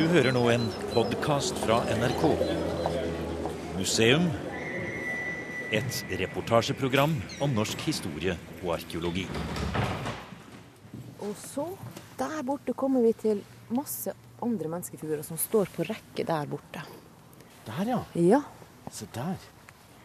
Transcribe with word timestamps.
Du 0.00 0.06
hører 0.08 0.32
nå 0.32 0.40
en 0.48 0.62
podkast 0.94 1.58
fra 1.60 1.82
NRK. 1.92 2.22
Museum. 3.76 4.22
Et 5.76 5.98
reportasjeprogram 6.22 7.12
om 7.44 7.52
norsk 7.52 7.84
historie 7.84 8.32
og 8.62 8.70
arkeologi. 8.78 9.26
Og 11.20 11.34
så, 11.42 11.66
der 12.16 12.40
borte 12.48 12.72
kommer 12.72 13.04
vi 13.04 13.12
til 13.26 13.44
masse 13.68 14.16
andre 14.40 14.72
menneskefigurer 14.72 15.20
som 15.26 15.36
står 15.36 15.68
på 15.76 15.84
rekke 15.90 16.24
der 16.24 16.48
borte. 16.48 16.88
Der, 17.68 17.84
ja. 17.92 18.00
Ja. 18.16 18.42
Se 18.88 19.04
der. 19.12 19.36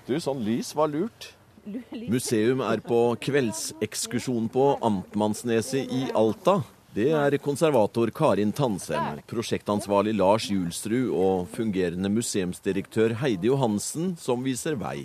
Du, 0.09 0.17
sånn 0.19 0.43
lys 0.43 0.75
var 0.75 0.91
lurt. 0.91 1.31
Museum 2.11 2.67
er 2.67 2.83
på 2.83 3.05
kveldsekskursjon 3.23 4.51
på 4.51 4.73
Amtmannsneset 4.91 5.87
i 5.87 6.09
Alta. 6.11 6.65
Det 6.95 7.09
er 7.11 7.35
konservator 7.43 8.07
Karin 8.15 8.53
Tansem, 8.55 9.17
prosjektansvarlig 9.27 10.13
Lars 10.15 10.45
Julsrud 10.47 11.09
og 11.11 11.49
fungerende 11.51 12.07
museumsdirektør 12.07 13.17
Heidi 13.19 13.49
Johansen 13.49 14.13
som 14.15 14.45
viser 14.45 14.77
vei. 14.79 15.01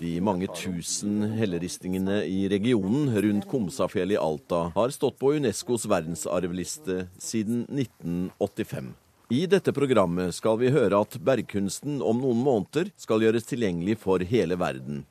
De 0.00 0.14
mange 0.24 0.48
tusen 0.56 1.26
helleristningene 1.36 2.22
i 2.24 2.46
regionen 2.48 3.10
rundt 3.12 3.48
Komsafjellet 3.50 4.16
i 4.16 4.22
Alta 4.22 4.62
har 4.78 4.96
stått 4.96 5.18
på 5.20 5.34
Unescos 5.36 5.84
verdensarvliste 5.92 7.02
siden 7.20 7.66
1985. 7.68 8.94
I 9.36 9.44
dette 9.44 9.76
programmet 9.76 10.32
skal 10.38 10.56
vi 10.64 10.72
høre 10.72 11.04
at 11.04 11.20
bergkunsten 11.20 12.00
om 12.00 12.24
noen 12.24 12.40
måneder 12.48 12.88
skal 12.96 13.20
gjøres 13.26 13.44
tilgjengelig 13.52 14.00
for 14.06 14.24
hele 14.24 14.56
verden. 14.56 15.04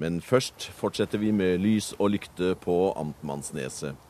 Men 0.00 0.22
først 0.24 0.70
fortsetter 0.80 1.20
vi 1.20 1.36
med 1.36 1.60
lys 1.60 1.92
og 1.98 2.14
lykte 2.16 2.54
på 2.64 2.80
Amtmannsneset. 2.96 4.05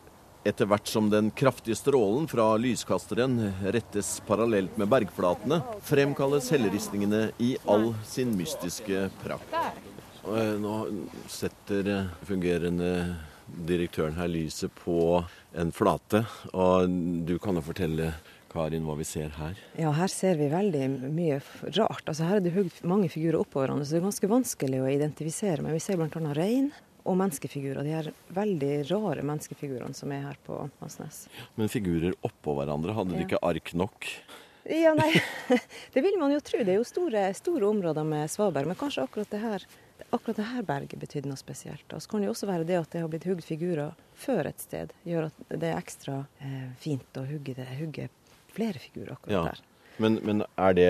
Etter 0.46 0.68
hvert 0.70 0.86
som 0.86 1.09
den 1.10 1.32
kraftige 1.34 1.74
strålen 1.74 2.28
fra 2.30 2.52
lyskasteren 2.60 3.34
rettes 3.74 4.20
parallelt 4.28 4.77
med 4.78 4.86
bergflatene, 4.92 5.59
fremkalles 5.82 6.52
helleristningene 6.55 7.33
i 7.42 7.56
all 7.66 7.89
sin 8.06 8.36
mystiske 8.39 9.08
prakt. 9.24 9.56
Nå 10.62 10.77
setter 11.30 11.91
fungerende 12.28 12.92
direktøren 13.67 14.14
her 14.20 14.30
lyset 14.30 14.70
på 14.84 15.24
en 15.58 15.74
flate, 15.74 16.22
og 16.55 16.94
du 17.27 17.36
kan 17.42 17.58
jo 17.58 17.67
fortelle 17.67 18.12
Karin, 18.56 18.86
hva 18.86 18.94
vi 18.97 19.05
ser 19.05 19.34
her? 19.36 19.58
Ja, 19.77 19.91
her 19.98 20.11
ser 20.11 20.39
vi 20.39 20.47
veldig 20.52 20.86
mye 21.12 21.41
rart. 21.77 22.06
Altså 22.06 22.24
Her 22.24 22.39
er 22.39 22.47
det 22.47 22.55
hugd 22.55 22.78
mange 22.89 23.11
figurer 23.12 23.42
oppå 23.42 23.61
hverandre, 23.61 23.84
så 23.84 23.97
det 23.97 24.00
er 24.00 24.06
ganske 24.08 24.30
vanskelig 24.30 24.80
å 24.80 24.91
identifisere. 24.94 25.64
Men 25.64 25.77
vi 25.77 25.83
ser 25.83 25.98
bl.a. 26.00 26.36
rein 26.39 26.70
og 27.06 27.16
menneskefigurer. 27.20 27.82
De 27.86 27.94
her 27.94 28.08
veldig 28.36 28.72
rare 28.90 29.22
menneskefigurene 29.26 29.94
som 29.96 30.12
er 30.12 30.24
her 30.26 30.38
på 30.46 30.58
Masnes. 30.82 31.24
Men 31.58 31.70
figurer 31.72 32.14
oppå 32.26 32.56
hverandre, 32.58 32.94
hadde 32.96 33.14
de 33.16 33.24
ikke 33.26 33.40
ark 33.46 33.72
nok? 33.78 34.08
Ja, 34.66 34.92
nei, 34.98 35.12
det 35.94 36.02
vil 36.02 36.16
man 36.18 36.32
jo 36.34 36.40
tro. 36.42 36.58
Det 36.66 36.74
er 36.74 36.80
jo 36.80 36.86
store, 36.88 37.28
store 37.38 37.68
områder 37.68 38.06
med 38.06 38.30
svaberg. 38.32 38.66
Men 38.72 38.78
kanskje 38.80 39.04
akkurat 39.06 39.30
det 39.30 39.38
her, 39.44 39.66
akkurat 40.10 40.40
det 40.40 40.48
her 40.50 40.66
berget 40.66 40.98
betydde 40.98 41.30
noe 41.30 41.38
spesielt. 41.38 41.86
Og 41.94 42.02
så 42.02 42.10
kan 42.10 42.24
det 42.24 42.27
jo 42.30 42.34
også 42.34 42.48
være 42.50 42.66
det 42.66 42.80
at 42.80 42.90
det 42.96 43.04
har 43.04 43.12
blitt 43.12 43.28
hugd 43.30 43.46
figurer 43.46 43.94
før 44.18 44.50
et 44.50 44.60
sted, 44.64 44.90
gjør 45.06 45.28
at 45.30 45.38
det 45.54 45.70
er 45.70 45.78
ekstra 45.78 46.18
eh, 46.42 46.66
fint 46.82 47.20
å 47.22 47.24
hugge, 47.30 47.54
det, 47.60 47.68
hugge 47.78 48.08
flere 48.56 48.82
figurer 48.82 49.14
akkurat 49.14 49.36
Ja. 49.38 49.44
der. 49.52 49.62
Men, 50.02 50.18
men 50.27 50.42
er 50.60 50.74
det 50.77 50.88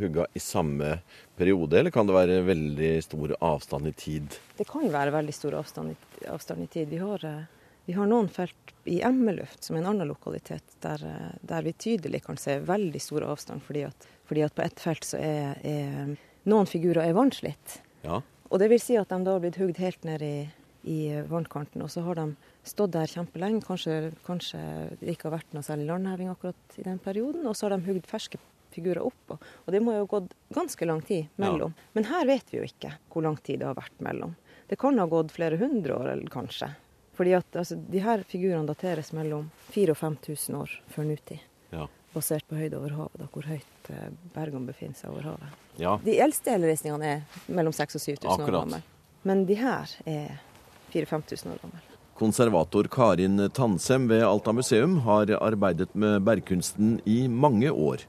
hugga 0.00 0.26
i 0.34 0.42
samme 0.42 0.98
periode, 1.36 1.78
eller 1.78 1.94
kan 1.94 2.08
det 2.08 2.16
være 2.16 2.40
veldig 2.46 2.92
stor 3.04 3.34
avstand 3.44 3.90
i 3.90 3.94
tid? 3.98 4.38
Det 4.58 4.66
kan 4.68 4.88
være 4.92 5.14
veldig 5.14 5.34
stor 5.34 5.58
avstand 5.60 5.94
i, 5.94 5.98
avstand 6.30 6.64
i 6.64 6.68
tid. 6.72 6.88
Vi 6.92 7.00
har, 7.02 7.24
eh, 7.24 7.44
vi 7.86 7.96
har 7.96 8.08
noen 8.10 8.28
felt 8.32 8.74
i 8.88 9.00
Emmeluft, 9.04 9.62
som 9.64 9.76
er 9.76 9.82
en 9.82 9.90
annen 9.92 10.08
lokalitet, 10.08 10.76
der, 10.84 11.04
eh, 11.04 11.36
der 11.42 11.62
vi 11.62 11.72
tydelig 11.72 12.24
kan 12.24 12.36
se 12.36 12.58
veldig 12.58 13.00
stor 13.00 13.26
avstand, 13.28 13.62
fordi 13.62 13.84
at, 13.88 14.08
fordi 14.28 14.44
at 14.46 14.54
på 14.54 14.64
ett 14.64 14.80
felt 14.80 15.04
så 15.04 15.20
er, 15.20 15.58
er 15.62 16.16
noen 16.48 16.66
figurer 16.66 17.04
er 17.04 17.16
vannslitt. 17.16 17.80
Ja. 18.02 18.22
Og 18.48 18.58
det 18.62 18.70
vil 18.72 18.80
si 18.80 18.96
at 18.96 19.10
de 19.12 19.24
da 19.24 19.36
har 19.36 19.42
blitt 19.44 19.60
hugd 19.60 19.80
helt 19.82 20.04
ned 20.08 20.22
i, 20.24 20.48
i 20.88 21.00
vannkanten, 21.28 21.82
og 21.84 21.90
så 21.92 22.04
har 22.06 22.16
de 22.16 22.30
stått 22.68 22.94
der 22.94 23.10
kjempelenge. 23.10 23.64
Kanskje, 23.66 24.12
kanskje 24.26 24.60
det 25.00 25.14
ikke 25.14 25.28
har 25.28 25.38
vært 25.38 25.56
noe 25.56 25.66
særlig 25.66 25.88
landheving 25.90 26.30
akkurat 26.32 26.78
i 26.80 26.86
den 26.86 27.00
perioden. 27.02 27.46
Og 27.48 27.56
så 27.56 27.66
har 27.68 27.76
de 27.76 27.88
hugd 27.88 28.08
ferske 28.08 28.40
figurer 28.78 29.02
opp. 29.04 29.36
Og, 29.36 29.70
det 29.74 29.82
må 29.84 29.96
jo 29.96 30.06
ha 30.06 30.10
gått 30.16 30.34
ganske 30.54 30.88
lang 30.88 31.02
tid 31.02 31.28
mellom. 31.36 31.74
Men 31.92 32.08
her 32.08 32.26
vet 32.30 32.52
vi 32.52 32.62
jo 32.62 32.66
ikke 32.68 32.94
hvor 33.12 33.26
lang 33.26 33.38
tid 33.42 33.60
det 33.62 33.68
har 33.70 33.78
vært 33.78 34.04
mellom. 34.04 34.36
Det 34.68 34.78
kan 34.78 34.98
ha 35.00 35.06
gått 35.10 35.32
flere 35.34 35.58
hundre 35.60 35.96
år, 35.96 36.12
eller 36.14 36.32
kanskje. 36.32 36.70
Fordi 37.18 37.34
at 37.34 37.56
altså, 37.56 37.74
de 37.74 37.98
her 38.04 38.22
figurene 38.28 38.68
dateres 38.68 39.10
mellom 39.16 39.48
4000 39.74 39.90
og 39.90 39.98
5000 39.98 40.58
år 40.60 40.74
før 40.92 41.08
nutid. 41.08 41.40
Ja. 41.72 41.88
Basert 42.14 42.46
på 42.48 42.58
høyde 42.58 42.78
over 42.78 42.94
havet, 42.94 43.18
da, 43.18 43.26
hvor 43.32 43.48
høyt 43.48 43.90
eh, 43.90 44.12
bergene 44.36 44.70
befinner 44.70 44.94
seg 44.96 45.10
over 45.10 45.32
havet. 45.32 45.56
ja. 45.82 45.96
De 46.04 46.14
eldste 46.22 46.54
helleristningene 46.54 47.10
er 47.16 47.42
mellom 47.50 47.74
6000 47.74 47.98
og 47.98 48.22
7000 48.22 48.46
år 48.46 48.56
gamle. 48.60 48.82
Men 49.26 49.44
de 49.48 49.58
her 49.58 49.98
er 50.06 50.38
4000-5000 50.92 51.56
år 51.56 51.62
gamle. 51.64 51.82
Konservator 52.18 52.86
Karin 52.90 53.50
Tansem 53.54 54.08
ved 54.10 54.24
Alta 54.26 54.52
museum 54.52 54.98
har 55.04 55.30
arbeidet 55.42 55.94
med 55.94 56.22
bergkunsten 56.26 57.00
i 57.06 57.28
mange 57.28 57.70
år. 57.70 58.02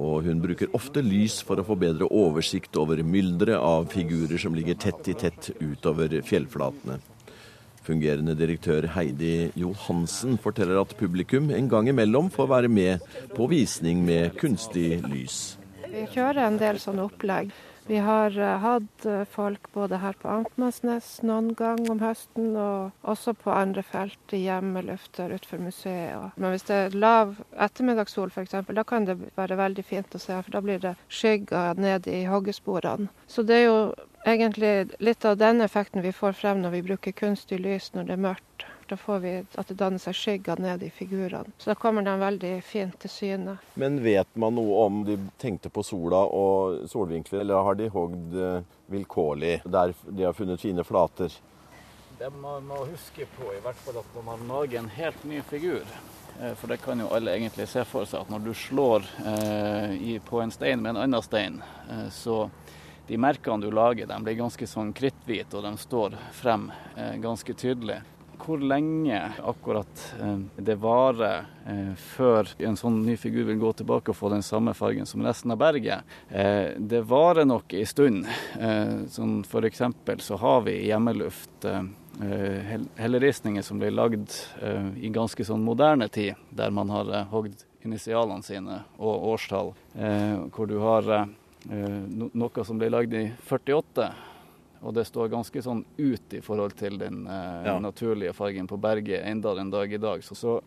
Og 0.00 0.24
hun 0.24 0.40
bruker 0.40 0.72
ofte 0.76 1.02
lys 1.04 1.42
for 1.44 1.60
å 1.60 1.66
få 1.66 1.76
bedre 1.80 2.08
oversikt 2.08 2.76
over 2.80 3.02
mylderet 3.04 3.60
av 3.60 3.90
figurer 3.92 4.40
som 4.40 4.56
ligger 4.56 4.78
tett 4.80 5.10
i 5.12 5.16
tett 5.18 5.50
utover 5.60 6.14
fjellflatene. 6.24 6.96
Fungerende 7.84 8.36
direktør 8.36 8.86
Heidi 8.94 9.50
Johansen 9.58 10.36
forteller 10.40 10.80
at 10.80 10.96
publikum 10.96 11.50
en 11.52 11.68
gang 11.68 11.88
imellom 11.92 12.28
får 12.32 12.48
være 12.48 12.70
med 12.72 13.04
på 13.36 13.48
visning 13.50 14.04
med 14.06 14.36
kunstig 14.40 15.00
lys. 15.08 15.40
Vi 15.90 16.06
kjører 16.14 16.46
en 16.46 16.60
del 16.60 16.80
sånne 16.80 17.08
opplegg. 17.08 17.50
Vi 17.86 17.96
har 17.96 18.38
eh, 18.38 18.58
hatt 18.58 19.06
eh, 19.06 19.24
folk 19.24 19.72
både 19.72 19.98
her 20.02 20.16
på 20.20 20.28
Amtmannsnes 20.28 21.08
noen 21.26 21.52
gang 21.58 21.80
om 21.90 22.00
høsten, 22.02 22.52
og 22.56 23.08
også 23.08 23.34
på 23.38 23.52
andre 23.54 23.82
felt 23.86 24.34
i 24.36 24.44
hjemmelufter 24.44 25.32
utenfor 25.32 25.62
museet. 25.64 26.36
Men 26.36 26.54
hvis 26.54 26.68
det 26.68 26.76
er 26.76 26.98
lav 27.06 27.34
ettermiddagssol 27.56 28.30
f.eks., 28.30 28.58
da 28.68 28.84
kan 28.86 29.08
det 29.08 29.18
være 29.38 29.58
veldig 29.60 29.86
fint 29.86 30.14
å 30.14 30.22
se, 30.22 30.36
for 30.36 30.54
da 30.54 30.62
blir 30.64 30.82
det 30.82 30.94
skygger 31.08 31.80
ned 31.80 32.06
i 32.10 32.22
hoggesporene. 32.30 33.10
Så 33.26 33.46
det 33.48 33.62
er 33.62 33.66
jo 33.66 33.80
egentlig 34.28 34.74
litt 35.00 35.24
av 35.24 35.40
den 35.40 35.64
effekten 35.64 36.04
vi 36.04 36.12
får 36.12 36.36
frem 36.38 36.60
når 36.62 36.76
vi 36.76 36.86
bruker 36.92 37.16
kunstig 37.16 37.62
lys 37.64 37.90
når 37.96 38.10
det 38.10 38.16
er 38.18 38.28
mørkt. 38.28 38.69
Da 38.90 38.96
får 38.96 39.18
vi 39.18 39.30
at 39.54 39.68
det 39.68 39.76
danner 39.78 40.02
seg 40.02 40.16
skygger 40.18 40.58
ned 40.58 40.82
i 40.82 40.88
figurene. 40.90 41.52
Så 41.62 41.70
da 41.70 41.76
kommer 41.78 42.02
de 42.02 42.16
veldig 42.18 42.56
fint 42.66 42.96
til 42.98 43.12
syne. 43.14 43.54
Men 43.78 44.00
vet 44.02 44.32
man 44.34 44.56
noe 44.58 44.80
om 44.82 45.04
de 45.06 45.14
tenkte 45.38 45.70
på 45.70 45.84
sola 45.86 46.24
og 46.26 46.88
solvinkler, 46.90 47.44
eller 47.44 47.62
har 47.68 47.78
de 47.78 47.86
hogd 47.94 48.34
eh, 48.34 48.66
vilkårlig 48.90 49.60
der 49.62 49.94
de 50.08 50.26
har 50.26 50.34
funnet 50.34 50.58
fine 50.58 50.82
flater? 50.82 51.38
Det 52.18 52.32
man 52.34 52.66
må 52.66 52.82
huske 52.90 53.30
på 53.38 53.54
i 53.54 53.62
hvert 53.62 53.78
fall 53.86 54.02
at 54.02 54.10
når 54.18 54.26
man 54.26 54.46
lager 54.50 54.82
en 54.82 54.90
helt 54.98 55.22
ny 55.22 55.38
figur, 55.54 55.86
eh, 56.40 56.58
for 56.58 56.74
det 56.74 56.82
kan 56.82 56.98
jo 56.98 57.12
alle 57.14 57.38
egentlig 57.38 57.70
se 57.70 57.86
for 57.86 58.10
seg 58.10 58.26
at 58.26 58.34
når 58.34 58.46
du 58.50 58.54
slår 58.58 59.06
eh, 59.22 59.94
i, 59.94 60.18
på 60.18 60.42
en 60.42 60.50
stein 60.50 60.82
med 60.82 60.96
en 60.96 61.04
annen 61.06 61.22
stein, 61.30 61.62
eh, 61.86 62.08
så 62.10 62.48
de 63.06 63.22
merkene 63.22 63.62
du 63.62 63.70
lager, 63.70 64.10
de 64.10 64.18
blir 64.26 64.42
ganske 64.42 64.66
sånn 64.66 64.90
kritthvite, 64.98 65.54
og 65.60 65.62
de 65.70 65.78
står 65.78 66.18
frem 66.34 66.72
eh, 66.96 67.20
ganske 67.22 67.54
tydelig. 67.54 68.02
Hvor 68.46 68.58
lenge 68.58 69.32
akkurat 69.44 70.14
eh, 70.20 70.38
det 70.56 70.74
varer 70.80 71.44
eh, 71.66 71.92
før 71.96 72.48
en 72.58 72.76
sånn 72.78 73.02
ny 73.04 73.16
figur 73.20 73.44
vil 73.48 73.58
gå 73.60 73.72
tilbake 73.76 74.12
og 74.12 74.16
få 74.16 74.30
den 74.32 74.44
samme 74.44 74.72
fargen 74.76 75.08
som 75.08 75.24
resten 75.26 75.52
av 75.52 75.60
berget, 75.60 76.08
eh, 76.28 76.72
det 76.78 77.02
varer 77.10 77.48
nok 77.48 77.74
en 77.76 77.86
stund. 77.86 78.30
Sånn 79.10 79.42
eksempel 79.64 80.20
så 80.24 80.38
har 80.40 80.62
vi 80.66 80.78
hjemmeluft 80.86 81.66
helleristninger 83.00 83.62
som 83.64 83.80
ble 83.80 83.90
lagd 83.92 84.32
i 85.00 85.08
ganske 85.12 85.44
sånn 85.46 85.62
moderne 85.64 86.08
tid, 86.12 86.38
der 86.50 86.72
man 86.74 86.90
har 86.92 87.10
hogd 87.30 87.64
initialene 87.84 88.44
sine 88.44 88.80
og 88.98 89.28
årstall. 89.34 89.72
Hvor 90.52 90.68
du 90.68 90.76
har 90.82 91.08
noe 91.64 92.66
som 92.66 92.80
ble 92.80 92.90
lagd 92.92 93.16
i 93.16 93.24
48, 93.48 94.10
og 94.82 94.94
det 94.96 95.04
står 95.08 95.28
ganske 95.32 95.62
sånn 95.62 95.82
ut 95.98 96.34
i 96.36 96.40
forhold 96.44 96.74
til 96.78 96.98
den 97.00 97.26
eh, 97.26 97.66
Ja. 97.66 97.78
naturlige 97.80 98.32
fargen 98.32 98.66
på 98.66 98.78
berget 98.80 99.26
enda 99.28 99.54
den 99.54 99.70
dag 99.70 99.92
i 99.92 99.98
dag. 100.00 100.22
Så, 100.24 100.34
så 100.34 100.60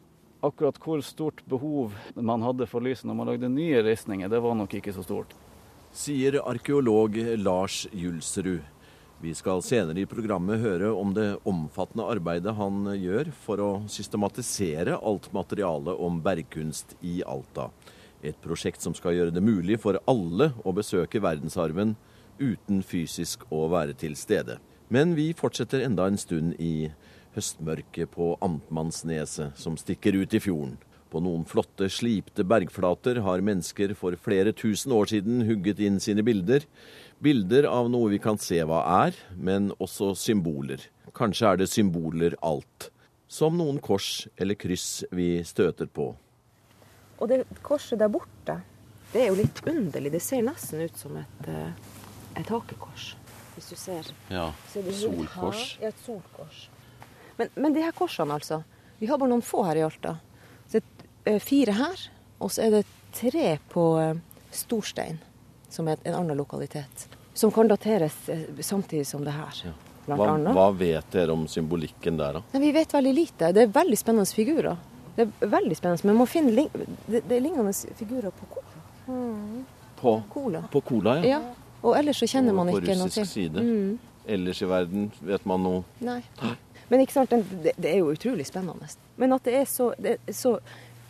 akkurat 0.43 0.77
hvor 0.83 1.01
stort 1.01 1.41
behov 1.49 1.93
man 2.15 2.41
hadde 2.45 2.67
for 2.67 2.81
lyset 2.83 3.05
når 3.09 3.15
man 3.15 3.27
lagde 3.31 3.49
nye 3.49 3.81
ristninger, 3.83 4.29
det 4.29 4.41
var 4.43 4.55
nok 4.55 4.73
ikke 4.79 4.93
så 4.93 5.03
stort. 5.03 5.33
Sier 5.93 6.39
arkeolog 6.41 7.15
Lars 7.37 7.87
Julsrud. 7.91 8.61
Vi 9.23 9.31
skal 9.33 9.61
senere 9.63 10.01
i 10.01 10.05
programmet 10.09 10.59
høre 10.59 10.89
om 10.91 11.13
det 11.15 11.37
omfattende 11.47 12.03
arbeidet 12.11 12.51
han 12.57 12.83
gjør 12.99 13.29
for 13.45 13.61
å 13.63 13.69
systematisere 13.87 14.97
alt 14.99 15.29
materialet 15.33 15.95
om 15.99 16.17
bergkunst 16.25 16.97
i 17.01 17.21
Alta. 17.23 17.69
Et 18.21 18.35
prosjekt 18.43 18.81
som 18.83 18.93
skal 18.95 19.15
gjøre 19.15 19.31
det 19.35 19.43
mulig 19.43 19.77
for 19.79 19.95
alle 20.11 20.51
å 20.63 20.73
besøke 20.75 21.21
verdensarven 21.23 21.95
uten 22.39 22.83
fysisk 22.85 23.45
å 23.53 23.65
være 23.71 23.95
til 23.97 24.15
stede. 24.19 24.59
Men 24.93 25.15
vi 25.17 25.31
fortsetter 25.33 25.83
enda 25.85 26.07
en 26.07 26.19
stund 26.21 26.55
i 26.61 26.91
høstmørket 27.33 28.11
på 28.13 28.33
Amtmannsneset, 28.45 29.57
som 29.57 29.77
stikker 29.79 30.17
ut 30.21 30.33
i 30.33 30.41
fjorden. 30.43 30.77
På 31.13 31.21
noen 31.21 31.43
flotte, 31.45 31.85
slipte 31.93 32.41
bergflater 32.45 33.19
har 33.21 33.43
mennesker 33.45 33.93
for 33.97 34.17
flere 34.17 34.53
tusen 34.57 34.95
år 34.97 35.11
siden 35.11 35.43
hugget 35.45 35.81
inn 35.85 35.99
sine 36.01 36.25
bilder. 36.25 36.65
Bilder 37.21 37.67
av 37.69 37.91
noe 37.93 38.09
vi 38.15 38.19
kan 38.21 38.39
se 38.41 38.57
hva 38.65 38.81
er, 39.05 39.17
men 39.37 39.69
også 39.77 40.15
symboler. 40.17 40.81
Kanskje 41.13 41.51
er 41.51 41.61
det 41.61 41.69
symboler 41.69 42.33
alt. 42.41 42.89
Som 43.29 43.59
noen 43.61 43.77
kors 43.81 44.25
eller 44.41 44.57
kryss 44.57 45.03
vi 45.13 45.35
støter 45.45 45.89
på. 45.89 46.11
Og 47.21 47.29
det 47.29 47.43
korset 47.65 48.01
der 48.01 48.09
borte, 48.11 48.57
det 49.13 49.21
er 49.21 49.29
jo 49.29 49.37
litt 49.37 49.61
underlig. 49.69 50.15
Det 50.15 50.21
ser 50.25 50.41
nesten 50.45 50.81
ut 50.81 50.97
som 50.97 51.17
et, 51.21 51.47
eh, 51.47 51.93
et 52.39 52.49
hakekors. 52.49 53.13
Hvis 53.55 53.69
du 53.69 53.75
ser. 53.77 54.09
Ja, 54.33 54.47
solkors. 54.73 55.77
Ja, 55.81 55.91
et 55.91 55.99
solkors. 56.05 56.67
Men, 57.37 57.49
men 57.55 57.73
de 57.75 57.83
her 57.85 57.93
korsene, 57.95 58.33
altså. 58.33 58.63
Vi 58.99 59.09
har 59.09 59.19
bare 59.21 59.29
noen 59.29 59.45
få 59.45 59.63
her 59.67 59.77
i 59.77 59.85
Alta. 59.85 60.15
Så 60.67 60.79
det 60.79 61.35
er 61.35 61.43
fire 61.43 61.75
her, 61.77 62.05
og 62.39 62.51
så 62.53 62.65
er 62.65 62.77
det 62.77 62.83
tre 63.13 63.57
på 63.69 63.85
eh, 64.01 64.13
Storstein, 64.53 65.19
som 65.69 65.89
er 65.89 66.01
en 66.03 66.17
annen 66.21 66.37
lokalitet. 66.37 67.07
Som 67.33 67.51
kan 67.53 67.69
dateres 67.69 68.15
eh, 68.29 68.45
samtidig 68.61 69.05
som 69.09 69.25
det 69.25 69.35
her. 69.37 69.65
Ja. 69.69 69.73
Hva, 70.03 70.33
hva 70.51 70.65
vet 70.75 71.13
dere 71.13 71.31
om 71.31 71.45
symbolikken 71.47 72.17
der, 72.19 72.39
da? 72.39 72.41
Nei, 72.51 72.59
vi 72.65 72.71
vet 72.75 72.91
veldig 72.93 73.13
lite. 73.15 73.53
Det 73.55 73.61
er 73.63 73.69
veldig 73.71 73.99
spennende 73.99 74.27
figurer. 74.35 74.81
Det 75.15 75.23
er 75.29 75.51
veldig 75.53 75.77
spennende, 75.77 76.07
Men 76.09 76.17
man 76.19 76.27
finner 76.27 76.57
det, 76.57 77.21
det 77.21 77.37
er 77.37 77.43
lignende 77.43 77.73
figurer 77.95 78.33
på 78.35 78.49
cola. 78.55 78.73
På, 79.99 80.17
cola. 80.29 80.63
på 80.71 80.81
Cola, 80.81 81.17
ja. 81.23 81.37
Ja. 81.37 81.39
Og 81.83 81.97
ellers 81.99 82.19
så 82.23 82.29
kjenner 82.31 82.55
man 82.55 82.71
ikke 82.71 82.95
noe 82.95 83.09
russisk 83.09 83.31
side. 83.31 83.63
Mm. 83.63 83.99
Ellers 84.33 84.61
i 84.63 84.67
verden 84.69 85.09
vet 85.19 85.45
man 85.49 85.65
noe 85.65 85.83
Nei. 85.99 86.21
Men 86.87 87.01
ikke 87.03 87.15
sant, 87.15 87.33
det, 87.63 87.73
det 87.75 87.89
er 87.89 87.99
jo 87.99 88.11
utrolig 88.13 88.45
spennende. 88.47 88.87
Men 89.19 89.35
at 89.35 89.45
det 89.47 89.55
er 89.61 89.67
så, 89.67 89.91
det 89.99 90.17
er 90.19 90.35
så 90.35 90.57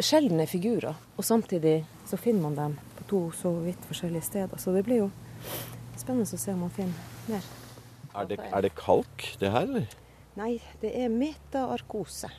sjeldne 0.02 0.46
figurer, 0.50 0.96
og 1.18 1.26
samtidig 1.26 1.84
så 2.10 2.18
finner 2.18 2.48
man 2.48 2.56
dem 2.58 2.78
på 2.98 3.08
to 3.10 3.22
så 3.38 3.52
vidt 3.66 3.84
forskjellige 3.90 4.26
steder. 4.30 4.62
Så 4.62 4.74
det 4.74 4.86
blir 4.88 5.04
jo 5.04 5.10
spennende 6.00 6.26
å 6.26 6.40
se 6.40 6.54
om 6.56 6.64
man 6.66 6.74
finner 6.74 7.12
mer. 7.30 7.50
Er 8.14 8.30
det, 8.30 8.40
er 8.46 8.66
det 8.66 8.74
kalk, 8.78 9.28
det 9.42 9.52
her, 9.54 9.68
eller? 9.68 10.00
Nei, 10.38 10.56
det 10.82 10.94
er 10.98 11.12
metaarkose. 11.14 12.30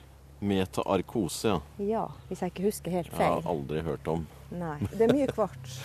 Metaarkose, 0.45 1.55
ja. 1.55 1.61
Ja, 1.85 2.05
hvis 2.29 2.43
jeg 2.43 2.55
ikke 2.55 2.67
husker 2.69 2.95
helt 2.95 3.13
feil. 3.15 3.27
Jeg 3.27 3.37
har 3.43 3.51
aldri 3.51 3.85
hørt 3.87 4.11
om. 4.11 4.27
Nei, 4.55 4.77
Det 4.91 5.09
er 5.09 5.15
mye 5.15 5.31
kvarts. 5.37 5.79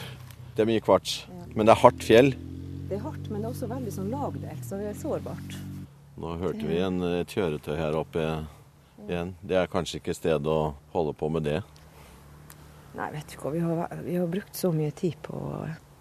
Det 0.55 0.63
er 0.63 0.69
mye 0.69 0.83
kvarts. 0.83 1.23
Men 1.55 1.65
det 1.67 1.73
er 1.73 1.81
hardt 1.81 2.05
fjell. 2.05 2.31
Det 2.89 2.97
er 2.97 3.03
hardt, 3.05 3.25
men 3.29 3.41
det 3.41 3.47
er 3.47 3.51
også 3.51 3.69
veldig 3.69 3.95
sånn 3.95 4.13
lagdelt, 4.13 4.63
så 4.65 4.79
det 4.79 4.91
er 4.91 4.95
sårbart. 4.97 5.57
Nå 6.19 6.37
hørte 6.41 6.67
vi 6.67 6.79
en, 6.83 7.01
et 7.21 7.35
kjøretøy 7.35 7.75
her 7.79 7.97
oppe 7.99 8.23
igjen. 9.07 9.35
Det 9.41 9.59
er 9.59 9.69
kanskje 9.71 10.01
ikke 10.01 10.17
stedet 10.17 10.49
å 10.49 10.73
holde 10.95 11.13
på 11.17 11.29
med 11.31 11.45
det. 11.47 11.59
Nei, 12.97 13.11
vet 13.13 13.29
du 13.29 13.37
hva, 13.39 13.53
vi 13.53 13.61
har, 13.63 14.01
vi 14.03 14.17
har 14.17 14.31
brukt 14.31 14.57
så 14.57 14.73
mye 14.75 14.91
tid 14.97 15.15
på 15.23 15.37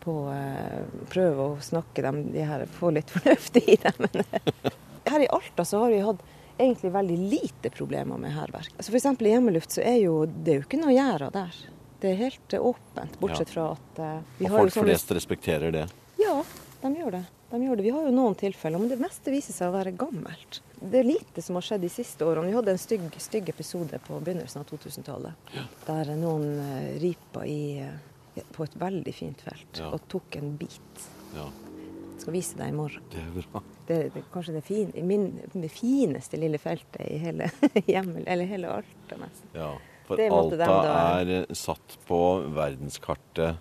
på 0.09 0.17
å 0.25 0.33
eh, 0.33 0.83
prøve 1.13 1.47
å 1.53 1.61
snakke 1.63 2.05
dem, 2.05 2.23
de 2.33 2.45
her, 2.49 2.67
få 2.79 2.93
litt 2.97 3.11
fornuft 3.15 3.61
i 3.61 3.77
dem. 3.83 4.05
Men 4.07 4.25
eh, 4.25 4.77
her 5.09 5.25
i 5.25 5.31
Alta 5.33 5.67
så 5.69 5.85
har 5.85 5.95
vi 5.95 6.05
hatt 6.05 6.23
egentlig 6.59 6.93
veldig 6.95 7.19
lite 7.31 7.73
problemer 7.75 8.21
med 8.21 8.35
hærverk. 8.35 8.73
Altså 8.77 8.95
F.eks. 8.95 9.11
i 9.23 9.35
hjemmeluft 9.35 9.77
så 9.77 9.85
er 9.85 10.01
jo 10.03 10.23
det 10.27 10.55
er 10.55 10.63
jo 10.63 10.67
ikke 10.67 10.81
noe 10.81 10.95
gjerder 10.97 11.35
der. 11.35 11.59
Det 12.01 12.13
er 12.13 12.21
helt 12.21 12.55
eh, 12.55 12.63
åpent, 12.63 13.19
bortsett 13.21 13.51
fra 13.51 13.73
at 13.75 13.99
eh, 14.05 14.21
vi 14.39 14.47
Og 14.47 14.51
har 14.53 14.59
folk 14.63 14.71
jo 14.75 14.81
sånne 14.81 14.93
flest 14.93 15.11
respekterer 15.19 15.73
det. 15.75 15.87
Ja, 16.23 16.37
de 16.83 16.93
gjør 16.95 17.17
det. 17.19 17.25
De 17.51 17.59
gjør 17.65 17.77
det. 17.81 17.85
Vi 17.89 17.91
har 17.97 18.05
jo 18.07 18.13
noen 18.15 18.35
tilfeller, 18.39 18.79
men 18.83 18.91
det 18.93 18.99
meste 19.01 19.33
viser 19.33 19.57
seg 19.57 19.71
å 19.71 19.75
være 19.75 19.95
gammelt. 19.99 20.61
Det 20.79 21.01
er 21.01 21.07
lite 21.09 21.43
som 21.43 21.57
har 21.59 21.65
skjedd 21.67 21.81
de 21.83 21.89
siste 21.91 22.27
årene. 22.29 22.51
Vi 22.53 22.55
hadde 22.59 22.75
en 22.75 22.79
stygg, 22.79 23.07
stygg 23.19 23.49
episode 23.51 23.99
på 24.07 24.19
begynnelsen 24.21 24.61
av 24.63 24.69
2000-tallet. 24.71 25.49
Der 25.89 26.13
noen 26.21 26.45
eh, 26.61 26.91
ripa 27.03 27.43
i, 27.49 27.83
på 28.55 28.67
et 28.69 28.77
veldig 28.79 29.15
fint 29.17 29.41
felt 29.43 29.81
Ja. 29.81 29.89
og 29.97 30.05
tok 30.13 30.37
en 30.39 30.53
bit. 30.61 31.09
Ja, 31.35 31.49
Jeg 32.15 32.23
skal 32.23 32.35
vise 32.35 32.59
deg 32.59 32.69
i 32.71 32.77
morgen. 32.77 33.03
det 33.11 33.25
er 33.25 33.51
bra. 33.53 33.63
Det, 33.89 33.99
det 34.15 34.23
kanskje 34.33 34.53
det, 34.59 34.63
fin, 34.67 34.93
min, 35.09 35.27
det 35.55 35.71
fineste 35.73 36.37
lille 36.37 36.59
feltet 36.61 37.01
i 37.09 37.17
hele 37.23 37.49
Hjemmel, 37.89 38.23
eller 38.29 38.45
hele 38.51 38.69
Alta, 38.77 39.17
nesten. 39.17 39.49
Ja, 39.57 39.73
for 40.09 40.21
Alta 40.41 40.83
er 41.21 41.33
eh, 41.43 41.57
satt 41.57 41.99
på 42.09 42.21
verdenskartet 42.57 43.59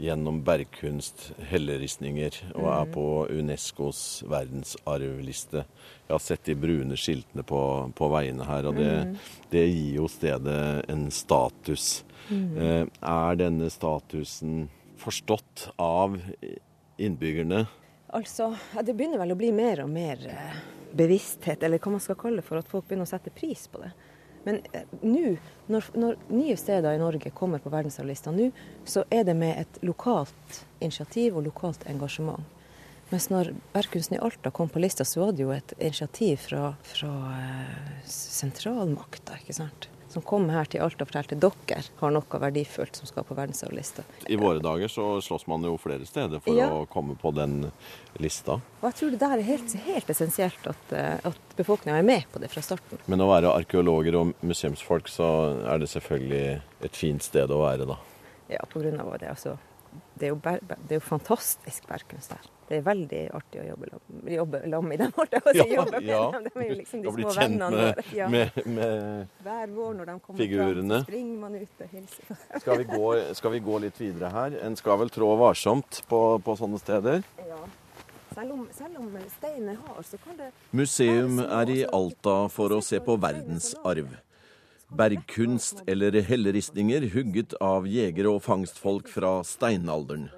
gjennom 0.00 0.38
bergkunst, 0.46 1.26
helleristninger, 1.50 2.38
og 2.54 2.68
er 2.72 2.86
Mm. 2.86 2.92
på 2.94 3.06
Unescos 3.36 4.22
verdensarvliste. 4.24 5.66
Jeg 6.08 6.14
har 6.14 6.22
sett 6.24 6.44
de 6.48 6.54
brune 6.56 6.96
skiltene 6.96 7.44
på, 7.44 7.60
på 7.94 8.08
veiene 8.08 8.46
her, 8.48 8.70
og 8.70 8.78
det, 8.80 8.88
Mm. 9.06 9.16
det 9.52 9.66
gir 9.68 9.94
jo 9.98 10.08
stedet 10.08 10.88
en 10.88 11.10
status. 11.10 12.02
Mm. 12.30 12.56
Eh, 12.56 12.86
er 13.02 13.36
denne 13.36 13.68
statusen 13.68 14.68
forstått 14.96 15.68
av 15.78 16.16
innbyggerne? 16.98 17.66
Altså, 18.12 18.56
det 18.82 18.96
begynner 18.96 19.18
vel 19.20 19.32
å 19.32 19.38
bli 19.38 19.52
mer 19.52 19.82
og 19.84 19.90
mer 19.92 20.16
eh, 20.26 20.56
bevissthet, 20.96 21.62
eller 21.62 21.78
hva 21.78 21.92
man 21.92 22.00
skal 22.02 22.16
kalle 22.16 22.40
det 22.40 22.44
for, 22.48 22.58
at 22.58 22.68
folk 22.70 22.88
begynner 22.88 23.06
å 23.06 23.12
sette 23.12 23.30
pris 23.30 23.68
på 23.70 23.82
det. 23.84 23.92
Men 24.44 24.60
eh, 24.72 24.86
nå, 25.02 25.34
når, 25.70 25.90
når 25.94 26.16
nye 26.32 26.56
steder 26.56 26.96
i 26.96 27.02
Norge 27.02 27.32
kommer 27.36 27.62
på 27.62 27.72
verdensarvlista 27.72 28.32
nå, 28.34 28.50
så 28.88 29.04
er 29.12 29.26
det 29.28 29.36
med 29.36 29.58
et 29.60 29.80
lokalt 29.84 30.64
initiativ 30.80 31.36
og 31.36 31.46
lokalt 31.50 31.84
engasjement. 31.90 32.44
Mens 33.10 33.26
når 33.30 33.52
Bergkunsten 33.74 34.16
i 34.16 34.22
Alta 34.22 34.52
kom 34.54 34.68
på 34.70 34.80
lista, 34.82 35.04
så 35.04 35.24
var 35.24 35.32
det 35.34 35.42
jo 35.42 35.50
et 35.54 35.72
initiativ 35.78 36.44
fra, 36.46 36.74
fra 36.86 37.14
eh, 37.36 38.04
sentralmakta, 38.06 39.40
ikke 39.42 39.56
sant. 39.56 39.90
Som 40.10 40.22
kom 40.26 40.48
her 40.50 40.66
til 40.66 40.82
Alta 40.82 41.04
og 41.04 41.10
fortalte 41.12 41.36
dere 41.38 41.84
har 42.00 42.10
noe 42.10 42.38
verdifullt 42.42 42.98
som 42.98 43.06
skal 43.06 43.22
på 43.28 43.36
verdensarvlista. 43.38 44.02
I 44.26 44.38
våre 44.40 44.58
dager 44.58 44.90
så 44.90 45.04
slåss 45.22 45.46
man 45.46 45.62
jo 45.62 45.76
flere 45.78 46.06
steder 46.08 46.42
for 46.42 46.56
Ja. 46.58 46.66
å 46.74 46.86
komme 46.90 47.14
på 47.14 47.30
den 47.34 47.70
lista. 48.18 48.58
Og 48.82 48.88
jeg 48.90 48.94
tror 48.98 49.10
det 49.14 49.20
der 49.20 49.38
er 49.38 49.42
helt, 49.46 49.72
helt 49.86 50.10
essensielt 50.10 50.66
at, 50.66 50.92
eh, 50.92 51.20
at 51.30 51.56
befolkninga 51.56 51.98
er 51.98 52.02
med 52.02 52.24
på 52.32 52.40
det 52.40 52.50
fra 52.50 52.60
starten. 52.60 52.98
Men 53.06 53.20
å 53.20 53.28
være 53.30 53.54
arkeologer 53.54 54.18
og 54.18 54.34
museumsfolk, 54.42 55.06
så 55.06 55.64
er 55.64 55.78
det 55.78 55.88
selvfølgelig 55.88 56.60
et 56.82 56.96
fint 56.96 57.22
sted 57.22 57.48
å 57.48 57.62
være, 57.62 57.86
da. 57.86 57.96
Ja, 58.50 58.58
av 58.66 59.18
det. 59.20 59.28
Altså, 59.30 59.58
det, 60.20 60.28
er 60.28 60.32
jo 60.32 60.38
det 60.42 60.94
er 60.94 60.98
jo 60.98 61.04
fantastisk 61.04 61.86
bærkunst 61.88 62.34
her. 62.36 62.48
Det 62.70 62.78
er 62.78 62.82
veldig 62.86 63.20
artig 63.34 63.62
å 63.64 63.64
jobbe 64.30 64.60
lam 64.70 64.92
i 64.94 64.98
dem. 65.00 65.10
holdt 65.16 65.32
jeg 65.34 65.56
ja. 65.58 65.64
Jobbe 65.72 65.98
med 65.98 66.06
dem. 66.06 66.44
De 66.44 66.52
er 66.54 66.68
jo 66.68 66.76
liksom 66.78 67.02
de 67.02 67.14
små 67.16 67.32
vennene 67.34 67.70
med, 67.74 67.80
våre. 67.88 68.04
Ja. 68.14 68.28
med, 68.30 68.60
med 68.76 69.42
Hver 69.42 69.74
vår 69.74 69.96
når 69.98 70.10
de 70.12 70.14
kommer 70.20 70.44
figurene. 70.44 71.00
fram, 71.00 71.08
springer 71.08 71.42
man 71.42 71.56
ut 71.58 71.82
og 71.82 71.96
hilser. 71.96 72.40
skal, 72.62 72.78
vi 72.78 72.88
gå, 72.92 73.10
skal 73.40 73.54
vi 73.56 73.62
gå 73.66 73.82
litt 73.86 74.00
videre 74.00 74.30
her? 74.36 74.58
En 74.68 74.78
skal 74.78 75.02
vel 75.02 75.10
trå 75.10 75.32
varsomt 75.40 76.02
på, 76.10 76.22
på 76.46 76.58
sånne 76.62 76.78
steder? 76.78 77.26
Ja. 77.48 77.60
Selv 78.30 78.54
om, 78.54 78.66
selv 78.76 79.02
om 79.02 79.10
steinen 79.34 79.72
er 79.72 79.82
hard, 79.88 80.06
så 80.06 80.20
kan 80.22 80.38
det 80.38 80.52
Museum 80.70 81.40
er 81.42 81.74
i 81.74 81.80
Alta 81.90 82.44
for 82.54 82.70
å 82.76 82.78
se 82.84 83.02
på 83.02 83.18
verdensarv. 83.18 84.14
Bergkunst 84.90 85.82
eller 85.86 86.16
helleristninger 86.26 87.06
hugget 87.14 87.54
av 87.62 87.86
jegere 87.86 88.32
og 88.34 88.42
fangstfolk 88.42 89.08
fra 89.10 89.38
steinalderen. 89.46 90.28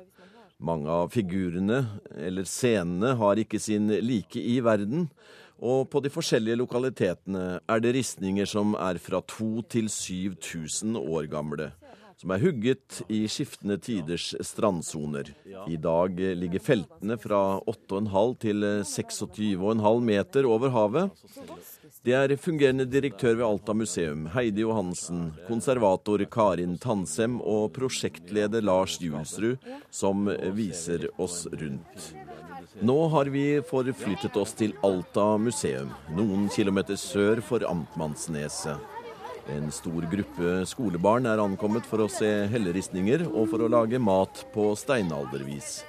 Mange 0.63 0.93
av 0.93 1.11
figurene 1.11 1.81
eller 2.15 2.47
scenene 2.47 3.15
har 3.19 3.41
ikke 3.41 3.59
sin 3.59 3.89
like 4.05 4.39
i 4.39 4.61
verden, 4.63 5.09
og 5.63 5.89
på 5.91 6.03
de 6.03 6.11
forskjellige 6.13 6.59
lokalitetene 6.61 7.45
er 7.71 7.83
det 7.83 7.95
ristninger 7.97 8.47
som 8.51 8.77
er 8.79 9.01
fra 9.03 9.23
2000 9.25 9.67
til 9.73 9.89
7000 9.91 11.01
år 11.01 11.27
gamle, 11.33 11.71
som 12.21 12.31
er 12.35 12.43
hugget 12.43 13.01
i 13.11 13.25
skiftende 13.31 13.79
tiders 13.83 14.33
strandsoner. 14.47 15.33
I 15.67 15.79
dag 15.81 16.19
ligger 16.39 16.63
feltene 16.63 17.17
fra 17.19 17.59
8,5 17.67 18.37
til 18.45 18.67
26,5 18.87 20.07
meter 20.07 20.47
over 20.51 20.75
havet. 20.77 21.11
Det 22.03 22.15
er 22.19 22.33
fungerende 22.35 22.83
direktør 22.91 23.37
ved 23.37 23.45
Alta 23.47 23.75
museum, 23.79 24.25
Heidi 24.35 24.65
Johansen, 24.65 25.29
konservator 25.47 26.25
Karin 26.27 26.73
Tansem 26.83 27.37
og 27.39 27.69
prosjektleder 27.77 28.65
Lars 28.67 28.97
Julsrud, 28.99 29.63
som 29.95 30.27
viser 30.57 31.07
oss 31.23 31.45
rundt. 31.53 32.09
Nå 32.83 32.97
har 33.13 33.31
vi 33.31 33.45
forflyttet 33.69 34.35
oss 34.41 34.57
til 34.59 34.75
Alta 34.83 35.29
museum, 35.39 35.93
noen 36.19 36.49
kilometer 36.51 36.99
sør 36.99 37.39
for 37.39 37.63
Amtmannsneset. 37.71 38.83
En 39.55 39.71
stor 39.71 40.03
gruppe 40.11 40.57
skolebarn 40.67 41.31
er 41.31 41.45
ankommet 41.45 41.87
for 41.87 42.03
å 42.03 42.11
se 42.11 42.33
helleristninger 42.51 43.29
og 43.31 43.47
for 43.55 43.63
å 43.63 43.71
lage 43.71 44.03
mat 44.03 44.43
på 44.51 44.73
steinaldervis. 44.75 45.85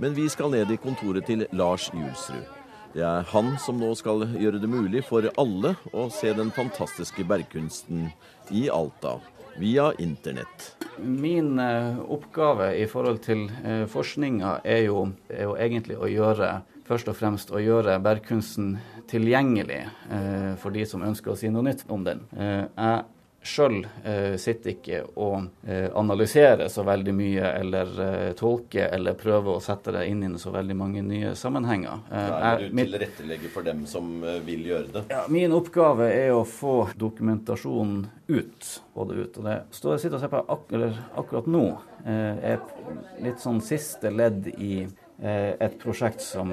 Men 0.00 0.16
vi 0.16 0.30
skal 0.32 0.56
ned 0.56 0.72
i 0.72 0.80
kontoret 0.80 1.28
til 1.28 1.44
Lars 1.52 1.90
Julsrud. 1.92 2.61
Det 2.92 3.04
er 3.08 3.28
han 3.32 3.54
som 3.56 3.78
nå 3.80 3.94
skal 3.96 4.26
gjøre 4.36 4.60
det 4.60 4.68
mulig 4.68 5.00
for 5.08 5.24
alle 5.40 5.74
å 5.96 6.08
se 6.12 6.32
den 6.36 6.50
fantastiske 6.52 7.24
bergkunsten 7.24 8.10
i 8.52 8.66
Alta 8.72 9.16
via 9.56 9.92
internett. 9.98 10.74
Min 10.98 11.58
eh, 11.58 11.98
oppgave 12.12 12.72
i 12.76 12.84
forhold 12.88 13.22
til 13.24 13.46
eh, 13.64 13.86
forskninga 13.88 14.58
er 14.64 14.84
jo, 14.86 15.06
er 15.32 15.48
jo 15.48 15.56
egentlig 15.56 15.96
å 15.96 16.08
gjøre 16.08 16.52
først 16.88 17.08
og 17.08 17.16
fremst 17.16 17.52
å 17.52 17.60
gjøre 17.62 17.96
bergkunsten 18.04 18.74
tilgjengelig 19.08 19.82
eh, 20.12 20.52
for 20.60 20.74
de 20.74 20.84
som 20.88 21.04
ønsker 21.04 21.32
å 21.32 21.38
si 21.38 21.50
noe 21.52 21.64
nytt 21.68 21.84
om 21.92 22.04
den. 22.06 22.24
Eh, 22.36 22.64
jeg 22.68 23.02
sjøl 23.42 23.80
eh, 24.04 24.36
sitter 24.38 24.72
ikke 24.76 25.00
og 25.18 25.66
eh, 25.66 25.88
analyserer 25.98 26.68
så 26.70 26.84
veldig 26.86 27.14
mye 27.16 27.50
eller 27.58 27.90
eh, 28.04 28.28
tolker 28.38 28.92
eller 28.94 29.16
prøver 29.18 29.56
å 29.56 29.62
sette 29.62 29.94
det 29.94 30.04
inn 30.10 30.22
i 30.26 30.30
så 30.38 30.52
veldig 30.54 30.76
mange 30.78 31.02
nye 31.06 31.34
sammenhenger. 31.38 32.04
Eh, 32.12 32.30
er 32.48 32.62
du 32.62 32.78
tilrettelegger 32.78 33.52
for 33.54 33.66
dem 33.66 33.84
som 33.90 34.14
eh, 34.22 34.38
vil 34.46 34.68
gjøre 34.70 34.94
det? 34.94 35.04
Ja, 35.10 35.24
min 35.32 35.54
oppgave 35.56 36.08
er 36.14 36.30
å 36.36 36.44
få 36.46 36.76
dokumentasjonen 36.98 38.06
ut. 38.30 38.70
Både 38.94 39.18
ut. 39.18 39.40
Og 39.40 39.48
det 39.48 39.58
står 39.74 39.96
jeg 39.96 40.04
sitter 40.04 40.18
og 40.20 40.24
ser 40.24 40.32
på 40.32 40.44
ak 40.54 41.18
akkurat 41.24 41.50
nå, 41.50 41.64
eh, 42.06 42.54
er 42.54 43.22
litt 43.24 43.42
sånn 43.42 43.60
siste 43.64 44.12
ledd 44.14 44.52
i 44.54 44.86
et 45.22 45.74
prosjekt 45.78 46.18
som 46.24 46.48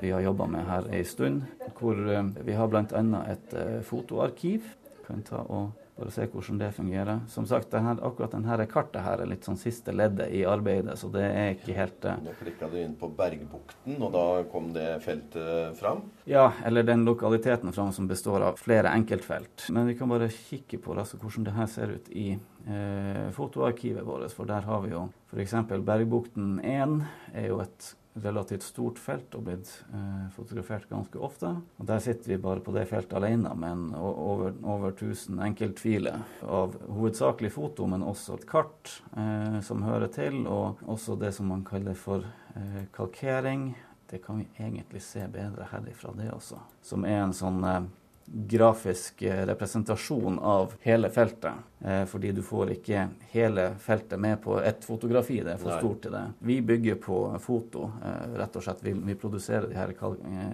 vi 0.00 0.08
har 0.10 0.24
jobba 0.24 0.48
med 0.50 0.64
her 0.66 0.88
ei 0.90 1.04
stund, 1.06 1.44
hvor 1.78 1.94
vi 1.94 2.56
har 2.56 2.66
bl.a. 2.72 3.02
et 3.30 3.52
fotoarkiv. 3.86 4.72
Kan 5.06 5.22
ta 5.22 5.44
og 5.46 5.76
bare 5.98 6.12
se 6.14 6.26
hvordan 6.30 6.60
det 6.60 6.70
fungerer. 6.76 7.20
Som 7.28 7.46
sagt, 7.46 7.70
denne, 7.72 7.96
akkurat 8.06 8.34
denne 8.36 8.66
kartet 8.70 9.02
her 9.02 9.22
er 9.22 9.30
litt 9.30 9.46
sånn 9.46 9.58
siste 9.58 9.94
leddet 9.94 10.30
i 10.34 10.44
arbeidet, 10.48 10.94
så 11.00 11.10
det 11.12 11.24
er 11.26 11.50
ikke 11.56 11.76
helt 11.76 12.06
uh... 12.06 12.16
Nå 12.22 12.34
klikka 12.38 12.70
du 12.70 12.78
inn 12.80 12.94
på 12.98 13.10
Bergbukten, 13.18 13.98
og 13.98 14.12
da 14.14 14.24
kom 14.52 14.70
det 14.76 14.86
feltet 15.04 15.78
fram? 15.80 16.04
Ja, 16.30 16.50
eller 16.66 16.86
den 16.86 17.04
lokaliteten 17.08 17.74
fram 17.74 17.92
som 17.96 18.08
består 18.10 18.46
av 18.50 18.62
flere 18.62 18.92
enkeltfelt. 18.94 19.68
Men 19.74 19.90
vi 19.90 19.98
kan 19.98 20.10
bare 20.10 20.30
kikke 20.32 20.80
på 20.84 20.94
altså, 20.94 21.18
hvordan 21.20 21.48
det 21.48 21.56
her 21.58 21.70
ser 21.72 21.94
ut 21.98 22.10
i 22.14 22.28
uh, 22.38 23.28
fotoarkivet 23.36 24.06
vårt, 24.06 24.30
for 24.34 24.48
der 24.48 24.66
har 24.68 24.84
vi 24.86 24.94
jo 24.94 25.08
f.eks. 25.32 25.56
Bergbukten 25.84 26.58
1 26.64 27.00
er 27.34 27.50
jo 27.50 27.62
et 27.64 27.94
relativt 28.24 28.64
stort 28.66 28.98
felt 29.00 29.34
og 29.38 29.46
blitt 29.48 29.70
eh, 29.94 30.28
fotografert 30.34 30.88
ganske 30.90 31.20
ofte. 31.22 31.50
Og 31.78 31.88
Der 31.88 32.02
sitter 32.04 32.32
vi 32.32 32.40
bare 32.42 32.62
på 32.64 32.74
det 32.76 32.86
feltet 32.90 33.16
alene 33.18 33.54
med 33.58 33.94
over, 33.98 34.54
over 34.62 34.92
1000 34.92 35.40
enkeltfiler 35.48 36.22
av 36.42 36.76
hovedsakelig 36.88 37.52
foto, 37.54 37.86
men 37.90 38.06
også 38.06 38.38
et 38.38 38.48
kart 38.48 38.94
eh, 39.16 39.60
som 39.64 39.84
hører 39.86 40.10
til, 40.14 40.44
og 40.46 40.82
også 40.88 41.18
det 41.20 41.34
som 41.36 41.50
man 41.52 41.64
kaller 41.66 41.98
for 41.98 42.26
eh, 42.54 42.84
kalkering. 42.94 43.70
Det 44.08 44.22
kan 44.24 44.40
vi 44.40 44.48
egentlig 44.56 45.02
se 45.04 45.26
bedre 45.28 45.66
herifra, 45.72 46.14
det 46.16 46.30
også. 46.32 46.60
Som 46.82 47.04
er 47.04 47.22
en 47.22 47.36
sånn 47.36 47.60
eh, 47.68 47.82
grafisk 48.32 49.22
eh, 49.22 49.46
representasjon 49.46 50.38
av 50.38 50.72
hele 50.80 51.10
feltet. 51.10 51.52
Eh, 51.80 52.04
fordi 52.04 52.32
du 52.32 52.42
får 52.42 52.72
ikke 52.76 53.06
hele 53.32 53.70
feltet 53.80 54.20
med 54.20 54.42
på 54.42 54.58
ett 54.60 54.84
fotografi. 54.84 55.40
Det 55.44 55.54
er 55.54 55.62
for 55.62 55.78
stort 55.78 56.02
til 56.04 56.14
det. 56.16 56.24
Vi 56.38 56.60
bygger 56.60 57.00
på 57.02 57.18
foto, 57.40 57.90
eh, 58.04 58.38
rett 58.38 58.56
og 58.56 58.66
slett. 58.66 58.84
Vi, 58.84 58.92
vi 58.92 59.16
produserer 59.18 59.68
de 59.70 59.78
her 59.78 59.94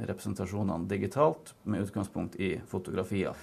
representasjonene 0.07 0.89
digitalt 0.89 1.55
med 1.63 1.87
utgangspunkt 1.87 2.37
i 2.37 2.57
fotografier. 2.69 3.35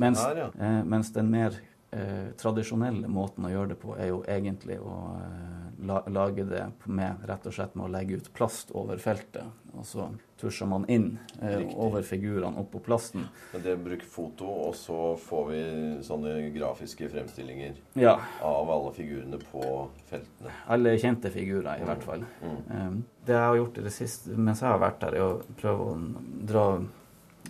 Mens, 0.00 0.20
her, 0.20 0.36
ja. 0.36 0.82
mens 0.84 1.12
den 1.14 1.30
mer 1.32 1.56
eh, 1.92 2.32
tradisjonelle 2.40 3.08
måten 3.08 3.46
å 3.46 3.52
gjøre 3.52 3.72
det 3.72 3.78
på 3.82 3.96
er 3.96 4.10
jo 4.10 4.22
egentlig 4.28 4.78
å 4.80 4.96
eh, 5.16 5.62
la, 5.88 6.00
lage 6.12 6.46
det 6.48 6.64
med 6.84 7.24
rett 7.28 7.46
og 7.48 7.56
slett 7.56 7.76
med 7.76 7.86
å 7.86 7.92
legge 7.92 8.20
ut 8.20 8.32
plast 8.36 8.72
over 8.76 9.00
feltet. 9.02 9.44
Og 9.82 9.86
så 9.86 10.04
tusjer 10.38 10.68
man 10.70 10.84
inn 10.86 11.18
eh, 11.42 11.64
over 11.74 12.04
figurene 12.06 12.60
oppå 12.62 12.78
plasten. 12.86 13.24
Men 13.50 13.64
det 13.64 13.74
bruker 13.82 14.06
foto, 14.06 14.46
og 14.68 14.76
så 14.78 15.16
får 15.18 15.48
vi 15.48 15.62
sånne 16.06 16.36
grafiske 16.54 17.08
fremstillinger 17.10 17.80
ja. 17.98 18.14
av 18.46 18.70
alle 18.70 18.94
figurene 18.94 19.42
på 19.42 19.64
feltene. 20.06 20.54
Alle 20.70 20.94
kjente 21.02 21.34
figurer, 21.34 21.74
i 21.74 21.82
mm. 21.82 21.90
hvert 21.90 22.06
fall. 22.06 22.26
Mm. 22.44 22.56
Um, 22.70 23.04
det 23.26 23.34
jeg 23.34 23.48
har 23.48 23.58
gjort 23.58 23.82
i 23.82 23.86
det 23.88 23.94
siste 23.98 24.38
mens 24.38 24.62
jeg 24.62 24.70
har 24.70 24.82
vært 24.82 25.02
der, 25.02 25.18
er 25.18 25.26
å 25.26 25.58
prøve 25.58 25.90
å 25.90 25.98
dra 26.46 26.66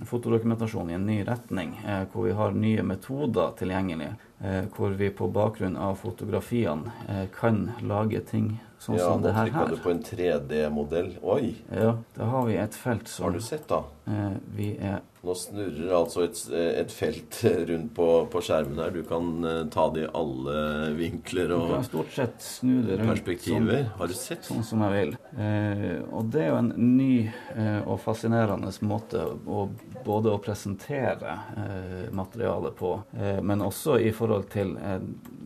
fotodokumentasjon 0.08 0.90
i 0.90 0.96
en 0.96 1.06
ny 1.06 1.20
retning, 1.28 1.76
eh, 1.84 2.02
hvor 2.12 2.30
vi 2.30 2.36
har 2.40 2.56
nye 2.56 2.82
metoder 2.82 3.52
tilgjengelig. 3.60 4.14
Eh, 4.40 4.64
hvor 4.74 4.96
vi 4.98 5.10
på 5.14 5.28
bakgrunn 5.28 5.76
av 5.76 6.00
fotografiene 6.00 6.96
eh, 7.08 7.26
kan 7.36 7.68
lage 7.86 8.24
ting 8.32 8.56
sånn 8.82 8.98
ja, 8.98 9.06
som 9.06 9.22
det 9.22 9.36
her. 9.36 9.48
Ja, 9.48 9.54
nå 9.54 9.68
trykka 9.68 9.76
du 9.76 9.84
på 9.84 9.94
en 9.94 10.02
3D-modell. 10.08 11.14
Oi! 11.22 11.54
Ja, 11.70 11.94
da 12.16 12.28
har 12.34 12.46
vi 12.48 12.58
et 12.58 12.76
felt 12.78 13.10
som 13.10 13.28
Har 13.28 13.36
du 13.36 13.42
sett, 13.44 13.68
da? 13.70 13.84
Eh, 14.10 14.36
vi 14.56 14.74
er 14.80 15.00
nå 15.22 15.34
snurrer 15.38 15.92
altså 15.94 16.24
et, 16.26 16.38
et 16.50 16.90
felt 16.90 17.36
rundt 17.68 17.92
på, 17.94 18.06
på, 18.30 18.40
skjermen 18.42 18.80
her. 18.82 18.90
Du 18.90 19.04
kan 19.06 19.28
eh, 19.46 19.60
ta 19.70 19.84
det 19.94 20.02
i 20.02 20.10
alle 20.18 20.56
vinkler 20.98 21.54
og 21.54 21.68
du 21.68 21.74
kan 21.76 21.86
stort 21.86 22.16
sett 22.16 22.42
snu 22.42 22.80
det 22.82 22.98
rundt 22.98 23.12
perspektiver. 23.12 23.84
Sånn, 23.84 23.92
Har 24.00 24.10
du 24.10 24.16
sett? 24.18 24.48
Sånn 24.48 24.66
som 24.66 24.82
jeg 24.88 24.96
vil. 24.96 25.14
Eh, 25.38 26.00
og 26.10 26.32
det 26.34 26.42
er 26.42 26.50
jo 26.50 26.58
en 26.64 26.72
ny 26.96 27.14
eh, 27.54 27.80
og 27.86 28.00
fascinerende 28.02 28.74
måte 28.82 29.22
å 29.46 29.68
både 30.02 30.32
å 30.32 30.40
presentere 30.42 31.36
eh, 31.56 32.10
materialet 32.14 32.74
på, 32.78 32.92
eh, 33.14 33.38
men 33.42 33.62
også 33.62 33.98
i 34.02 34.10
forhold 34.14 34.48
til 34.52 34.74
eh, 34.82 34.98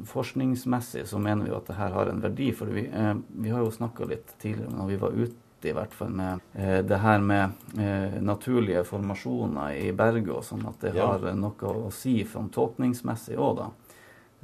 forskningsmessig 0.09 1.07
så 1.09 1.21
mener 1.21 1.45
vi 1.45 1.55
at 1.57 1.69
det 1.69 1.77
her 1.77 1.93
har 1.97 2.11
en 2.11 2.23
verdi. 2.23 2.51
For 2.57 2.73
vi, 2.73 2.87
vi 3.29 3.51
har 3.51 3.65
jo 3.65 3.73
snakka 3.75 4.09
litt 4.11 4.37
tidligere 4.43 4.75
når 4.75 4.93
vi 4.93 5.01
var 5.01 5.17
ute 5.17 5.43
i 5.67 5.73
hvert 5.75 5.95
fall 5.97 6.13
med 6.15 6.45
eh, 6.55 6.79
det 6.87 7.01
her 7.03 7.19
med 7.25 7.79
eh, 7.81 8.21
naturlige 8.23 8.85
formasjoner 8.87 9.79
i 9.81 9.91
berget, 9.97 10.35
og 10.37 10.45
sånn 10.47 10.67
at 10.69 10.79
det 10.85 10.95
ja. 10.99 11.09
har 11.11 11.35
noe 11.35 11.73
å 11.89 11.91
si 11.95 12.21
sånn 12.29 12.53
tolkningsmessig 12.55 13.39
òg, 13.39 13.63
da. 13.63 13.71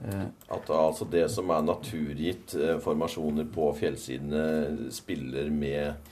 Eh, 0.04 0.24
at 0.48 0.70
altså 0.70 1.06
det 1.10 1.28
som 1.30 1.50
er 1.54 1.66
naturgitt 1.66 2.56
eh, 2.58 2.78
formasjoner 2.82 3.46
på 3.54 3.68
fjellsidene, 3.78 4.90
spiller 4.94 5.50
med, 5.54 6.10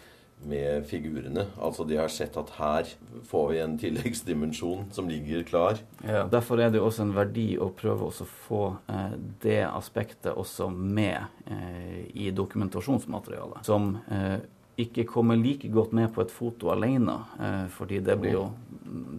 med 0.48 0.86
figurene. 0.88 1.46
Altså 1.60 1.84
de 1.84 1.98
har 2.00 2.12
sett 2.12 2.36
at 2.40 2.52
her 2.56 2.92
får 3.28 3.48
vi 3.50 3.58
en 3.60 3.74
tilleggsdimensjon 3.80 4.86
som 4.94 5.10
ligger 5.10 5.42
klar. 5.48 5.82
Ja, 6.04 6.24
Derfor 6.30 6.62
er 6.62 6.72
det 6.72 6.80
jo 6.80 6.86
også 6.88 7.04
en 7.04 7.16
verdi 7.16 7.48
å 7.60 7.68
prøve 7.76 8.08
å 8.08 8.28
få 8.46 8.62
eh, 8.88 9.18
det 9.42 9.60
aspektet 9.68 10.32
også 10.32 10.70
med 10.72 11.44
eh, 11.50 12.08
i 12.14 12.30
dokumentasjonsmaterialet. 12.32 13.66
Som 13.68 13.98
ikke 14.80 15.04
kommer 15.04 15.36
like 15.36 15.68
godt 15.68 15.92
med 15.92 16.12
på 16.14 16.22
et 16.24 16.32
foto 16.32 16.70
alene, 16.72 17.16
eh, 17.40 17.64
fordi 17.72 18.00
det 18.00 18.16
blir 18.20 18.36
jo 18.38 18.44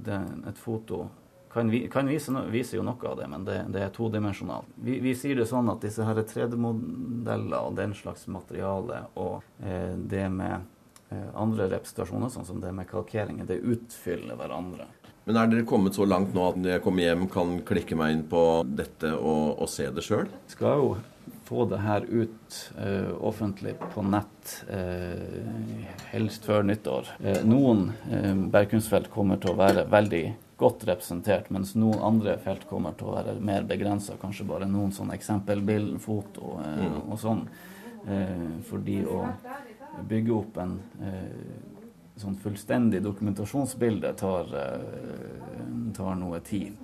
det, 0.05 0.21
Et 0.49 0.57
foto 0.57 1.07
kan, 1.53 1.69
vi, 1.69 1.87
kan 1.87 2.07
vise, 2.07 2.31
vise, 2.49 2.75
jo 2.77 2.83
noe 2.83 3.07
av 3.07 3.17
det, 3.19 3.27
men 3.27 3.45
det, 3.45 3.57
det 3.73 3.83
er 3.83 3.89
todimensjonalt. 3.95 4.69
Vi, 4.75 4.99
vi, 5.03 5.15
sier 5.15 5.35
det 5.35 5.49
sånn 5.49 5.69
at 5.71 5.83
disse 5.83 6.05
her 6.07 6.21
3D-modeller 6.23 7.67
og 7.67 7.75
den 7.75 7.95
slags 7.97 8.27
materiale 8.31 9.03
og 9.19 9.43
eh, 9.59 9.91
det 9.95 10.29
med 10.31 10.55
eh, 10.55 10.69
andre 11.35 11.67
representasjoner, 11.71 12.31
sånn 12.33 12.47
som 12.47 12.59
det 12.63 12.71
med 12.75 12.89
kalkeringen, 12.89 13.47
det 13.49 13.59
utfyller 13.59 14.37
hverandre. 14.39 14.87
Men 15.27 15.37
er 15.37 15.51
dere 15.51 15.67
kommet 15.69 15.95
så 15.95 16.05
langt 16.07 16.33
nå 16.33 16.43
at 16.49 16.57
når 16.57 16.75
jeg 16.75 16.83
kommer 16.85 17.05
hjem, 17.05 17.27
kan 17.29 17.57
klikke 17.67 17.97
meg 17.99 18.15
inn 18.15 18.27
på 18.29 18.41
dette 18.65 19.13
og, 19.13 19.61
og 19.61 19.69
se 19.69 19.85
det 19.93 20.03
sjøl? 20.05 20.31
Skal 20.49 20.81
jo 20.81 20.93
få 21.51 21.65
det 21.69 21.81
her 21.83 22.05
ut 22.07 22.57
uh, 22.79 23.11
offentlig 23.27 23.75
på 23.93 24.03
nett, 24.07 24.53
uh, 24.71 25.83
helst 26.13 26.47
før 26.47 26.63
nyttår. 26.63 27.11
Uh, 27.19 27.41
noen 27.45 27.89
bergkunstfelt 28.53 29.11
kommer 29.11 29.41
til 29.41 29.51
å 29.51 29.59
være 29.59 29.83
veldig 29.91 30.23
godt 30.61 30.85
representert, 30.87 31.49
mens 31.53 31.73
noen 31.75 32.01
andre 32.05 32.37
felt 32.41 32.63
kommer 32.69 32.95
til 32.97 33.09
å 33.11 33.17
være 33.17 33.35
mer 33.43 33.65
begrensa. 33.67 34.15
Kanskje 34.21 34.47
bare 34.47 34.69
noen 34.69 34.93
sånne 34.95 35.17
eksempelbilder, 35.17 35.99
foto 36.01 36.57
mm. 36.61 36.97
og 37.07 37.19
sånn. 37.19 37.45
fordi 38.69 39.01
å 39.05 39.25
bygge 40.07 40.33
opp 40.33 40.57
en 40.61 40.77
sånn 42.21 42.35
fullstendig 42.39 43.01
dokumentasjonsbilde 43.03 44.13
tar, 44.19 44.49
tar 45.95 46.15
noe 46.19 46.39
tid. 46.45 46.77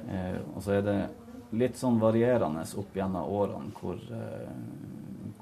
og 0.56 0.64
så 0.66 0.78
er 0.78 0.86
det 0.86 0.98
litt 1.52 1.78
sånn 1.80 2.00
varierende 2.02 2.64
opp 2.80 2.96
gjennom 2.96 3.30
årene 3.32 3.74
hvor, 3.78 4.00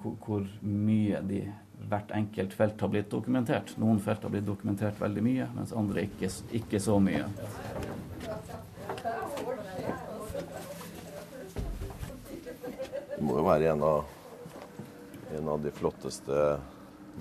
hvor, 0.01 0.17
hvor, 0.25 0.49
mye 0.61 1.21
de 1.25 1.41
hvert 1.89 2.11
enkelt 2.17 2.53
felt 2.53 2.81
har 2.81 2.91
blitt 2.93 3.09
dokumentert. 3.11 3.75
Noen 3.81 3.99
felt 4.01 4.23
har 4.23 4.33
blitt 4.33 4.47
dokumentert 4.47 4.99
veldig 5.01 5.23
mye, 5.25 5.47
mens 5.55 5.73
andre 5.75 6.05
ikke, 6.07 6.31
ikke 6.59 6.81
så 6.81 6.97
mye. 6.99 7.25
Det 13.15 13.23
må 13.23 13.37
jo 13.39 13.43
være 13.45 13.69
en 13.71 13.83
av, 13.85 14.15
en 15.37 15.51
av 15.53 15.61
de 15.63 15.71
flotteste 15.75 16.39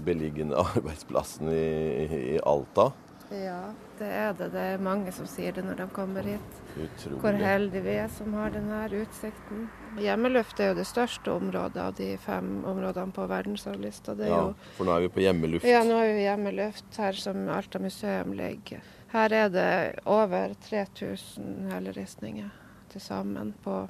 beliggende 0.04 0.56
arbeidsplassen 0.56 1.48
i, 1.48 2.34
i 2.34 2.40
Alta. 2.42 2.92
Ja, 3.30 3.72
det 3.98 4.06
er 4.06 4.34
det. 4.36 4.50
Det 4.52 4.60
er 4.60 4.82
mange 4.84 5.12
som 5.12 5.26
sier 5.26 5.54
det 5.56 5.64
når 5.64 5.78
de 5.80 5.86
kommer 5.96 6.26
hit. 6.28 6.58
Utrolig. 6.76 7.20
Hvor 7.22 7.38
heldige 7.40 7.82
vi 7.86 7.94
er 7.98 8.10
som 8.12 8.34
har 8.36 8.52
denne 8.54 8.82
utsikten. 9.00 9.68
Hjemmeluft 9.98 10.60
er 10.60 10.72
jo 10.72 10.76
det 10.78 10.86
største 10.86 11.32
området 11.32 11.80
av 11.80 11.94
de 11.98 12.10
fem 12.20 12.50
områdene 12.68 13.14
på 13.16 13.26
verdensarvlista. 13.30 14.16
Ja, 14.28 14.42
for 14.76 14.86
nå 14.86 14.96
er 14.96 15.06
vi 15.06 15.12
på 15.16 15.24
hjemmeluft? 15.24 15.66
Ja, 15.68 15.84
nå 15.86 15.96
er 16.02 16.10
vi 16.10 16.18
på 16.18 16.26
hjemmeluft 16.26 17.00
her 17.00 17.20
som 17.24 17.48
Alta 17.54 17.80
museum 17.82 18.34
ligger. 18.36 18.84
Her 19.14 19.32
er 19.32 19.48
det 19.54 19.70
over 20.10 20.54
3000 20.68 21.70
helleristninger 21.70 22.50
til 22.90 23.02
sammen 23.02 23.54
på 23.64 23.84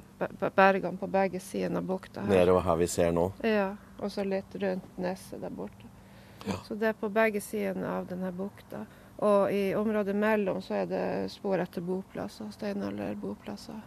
bergene 0.55 0.97
på 0.97 1.09
begge 1.11 1.41
sider 1.43 1.75
av 1.77 1.83
bukta. 1.85 2.21
her. 2.21 2.29
Nedover 2.29 2.61
her 2.65 2.79
vi 2.81 2.87
ser 2.87 3.11
nå? 3.11 3.31
Ja, 3.43 3.75
og 3.99 4.11
så 4.13 4.23
litt 4.25 4.55
rundt 4.61 4.97
neset 5.01 5.41
der 5.41 5.53
borte. 5.53 5.91
Ja. 6.45 6.59
Så 6.67 6.77
det 6.77 6.91
er 6.91 6.99
på 6.99 7.09
begge 7.09 7.41
sidene 7.41 7.89
av 7.97 8.07
denne 8.09 8.31
bukta. 8.35 8.85
Og 9.25 9.51
i 9.53 9.75
området 9.75 10.15
mellom 10.15 10.61
så 10.61 10.81
er 10.81 10.87
det 10.91 11.05
spor 11.31 11.61
etter 11.63 11.83
boplasser, 11.85 12.49
steinalderboplasser. 12.51 13.83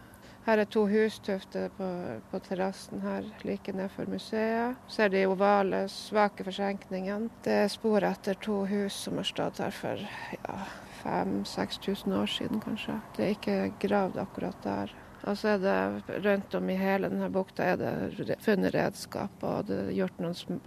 Her 0.47 0.63
er 0.63 0.69
to 0.71 0.85
hustufter 0.89 1.69
på, 1.77 1.87
på 2.31 2.39
terrassen 2.41 3.03
her 3.03 3.25
like 3.45 3.73
nedfor 3.75 4.07
museet. 4.09 4.79
Så 4.89 5.03
er 5.05 5.11
de 5.13 5.25
ovale, 5.29 5.83
svake 5.93 6.45
forsenkningene. 6.47 7.29
Det 7.45 7.57
er 7.65 7.69
spor 7.69 8.05
etter 8.07 8.39
to 8.41 8.63
hus 8.69 8.97
som 9.05 9.19
har 9.19 9.27
stått 9.29 9.61
her 9.61 9.75
for 9.75 10.01
ja, 10.39 10.57
5000-6000 11.03 12.17
år 12.21 12.33
siden, 12.33 12.63
kanskje. 12.63 12.97
Det 13.17 13.27
er 13.27 13.35
ikke 13.35 13.59
gravd 13.83 14.17
akkurat 14.23 14.65
der. 14.65 14.95
Og 15.29 15.37
så 15.37 15.53
er 15.53 15.59
det 15.61 16.19
rundt 16.25 16.55
om 16.57 16.69
i 16.69 16.75
hele 16.79 17.09
denne 17.11 17.29
bukta 17.29 17.67
er 17.73 17.77
det 17.77 18.37
funnet 18.41 18.73
redskap, 18.73 19.43
og 19.45 19.67
det 19.69 19.77
er 19.83 19.91
gjort 19.93 20.21
noen 20.23 20.61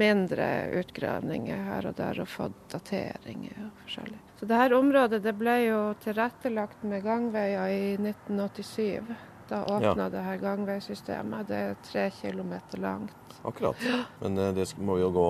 mindre 0.00 0.46
utgravninger 0.80 1.64
her 1.66 1.88
og 1.90 1.98
der, 1.98 2.22
og 2.22 2.30
fått 2.30 2.62
dateringer 2.72 3.66
og 3.66 3.82
forskjellig. 3.82 4.20
Så 4.40 4.48
dette 4.48 4.78
området 4.78 5.20
det 5.24 5.34
ble 5.36 5.56
jo 5.66 5.80
tilrettelagt 6.00 6.86
med 6.88 7.04
gangveier 7.04 7.74
i 7.74 7.90
1987. 7.98 9.10
Da 9.50 9.64
åpna 9.66 10.06
ja. 10.06 10.08
det 10.14 10.22
her 10.24 10.40
gangveisystemet. 10.40 11.48
Det 11.50 11.58
er 11.58 11.76
tre 11.84 12.06
kilometer 12.14 12.80
langt. 12.80 13.36
Akkurat. 13.42 13.76
Men 14.22 14.38
eh, 14.38 14.54
det 14.54 14.68
må 14.78 14.94
vi 14.96 15.02
jo 15.02 15.10
gå 15.10 15.28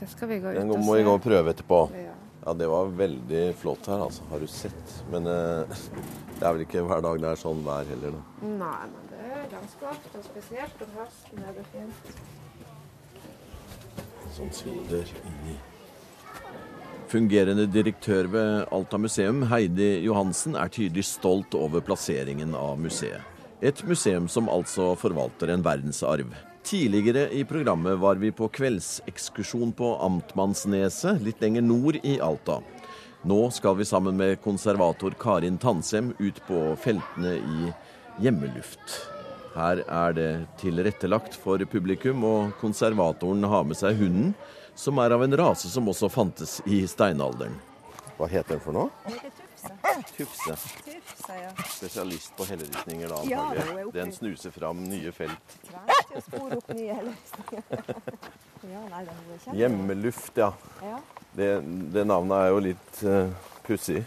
Det 0.00 0.08
skal 0.08 0.30
vi 0.30 0.40
gå 0.40 0.56
ut 0.56 0.58
og 0.64 0.72
se. 0.72 0.82
må 0.86 0.96
vi 0.96 1.06
gå 1.06 1.14
og 1.20 1.22
prøve 1.22 1.52
etterpå. 1.52 1.80
Ja. 2.00 2.16
Ja, 2.44 2.52
det 2.58 2.66
var 2.66 2.88
veldig 2.98 3.42
flott 3.54 3.86
her, 3.86 4.02
altså. 4.02 4.24
Har 4.30 4.40
du 4.42 4.46
sett? 4.50 4.94
Men 5.12 5.26
eh, 5.30 5.82
det 6.38 6.46
er 6.46 6.54
vel 6.56 6.64
ikke 6.66 6.82
hver 6.88 7.02
dag 7.04 7.20
det 7.22 7.28
er 7.30 7.42
sånn 7.42 7.62
vær 7.66 7.86
heller, 7.86 8.16
da. 8.16 8.22
Nei, 8.42 8.78
men 8.90 9.10
det 9.12 9.26
er 9.28 9.44
ganske 9.52 9.90
ofte, 9.92 10.14
og 10.18 10.24
spesielt 10.26 10.86
om 10.86 10.96
høsten 10.98 11.44
er 11.46 11.58
det 11.58 11.66
fint. 11.70 12.16
Sånn 14.32 14.50
svinder 14.56 15.14
inni 15.28 15.58
Fungerende 17.12 17.66
direktør 17.68 18.24
ved 18.32 18.70
Alta 18.72 18.96
museum, 18.96 19.42
Heidi 19.50 19.98
Johansen, 20.06 20.54
er 20.56 20.70
tydelig 20.72 21.04
stolt 21.10 21.52
over 21.54 21.84
plasseringen 21.84 22.54
av 22.56 22.80
museet. 22.80 23.20
Et 23.60 23.82
museum 23.84 24.30
som 24.32 24.48
altså 24.48 24.94
forvalter 24.96 25.52
en 25.52 25.62
verdensarv. 25.62 26.32
Tidligere 26.62 27.30
i 27.30 27.44
programmet 27.44 27.98
var 27.98 28.14
vi 28.14 28.30
på 28.32 28.46
kveldsekskursjon 28.48 29.72
på 29.76 29.96
Amtmannsneset, 30.04 31.18
litt 31.22 31.42
lenger 31.42 31.64
nord 31.66 31.98
i 32.06 32.20
Alta. 32.22 32.60
Nå 33.26 33.38
skal 33.54 33.76
vi 33.78 33.86
sammen 33.86 34.16
med 34.18 34.40
konservator 34.42 35.14
Karin 35.18 35.58
Tansem 35.58 36.12
ut 36.18 36.38
på 36.46 36.62
feltene 36.78 37.34
i 37.38 37.72
hjemmeluft. 38.22 38.96
Her 39.52 39.82
er 39.84 40.16
det 40.16 40.30
tilrettelagt 40.62 41.36
for 41.36 41.60
publikum, 41.68 42.24
og 42.24 42.54
konservatoren 42.62 43.44
har 43.44 43.66
med 43.68 43.78
seg 43.78 43.98
hunden, 43.98 44.32
som 44.74 45.02
er 45.02 45.12
av 45.12 45.26
en 45.26 45.36
rase 45.36 45.68
som 45.68 45.90
også 45.90 46.08
fantes 46.10 46.60
i 46.64 46.84
steinalderen. 46.88 47.58
Hva 48.16 48.30
heter 48.30 48.56
den 48.56 48.64
for 48.64 48.78
noe? 48.78 48.90
Tufse. 50.16 50.56
Tufse, 50.84 51.34
ja. 51.34 51.50
Spesialist 51.68 52.36
på 52.36 52.44
helleristninger, 52.44 53.08
da, 53.08 53.14
antagelig. 53.14 53.84
Ja, 53.84 53.90
den 53.92 54.12
snuser 54.12 54.50
fram 54.50 54.84
nye 54.84 55.12
felt. 55.12 55.56
Til 55.66 56.18
å 56.18 56.22
spore 56.24 56.58
opp 56.60 56.72
nye 56.74 56.96
helleristninger. 56.98 57.84
ja, 58.72 58.84
nei, 58.92 59.02
Hjemmeluft, 59.58 60.32
ja. 60.38 60.52
ja. 60.82 60.98
Det, 61.32 61.50
det, 61.94 62.06
navnet 62.08 62.38
er 62.38 62.50
jo 62.52 62.64
litt 62.68 63.02
uh, 63.06 63.52
pussig. 63.66 64.02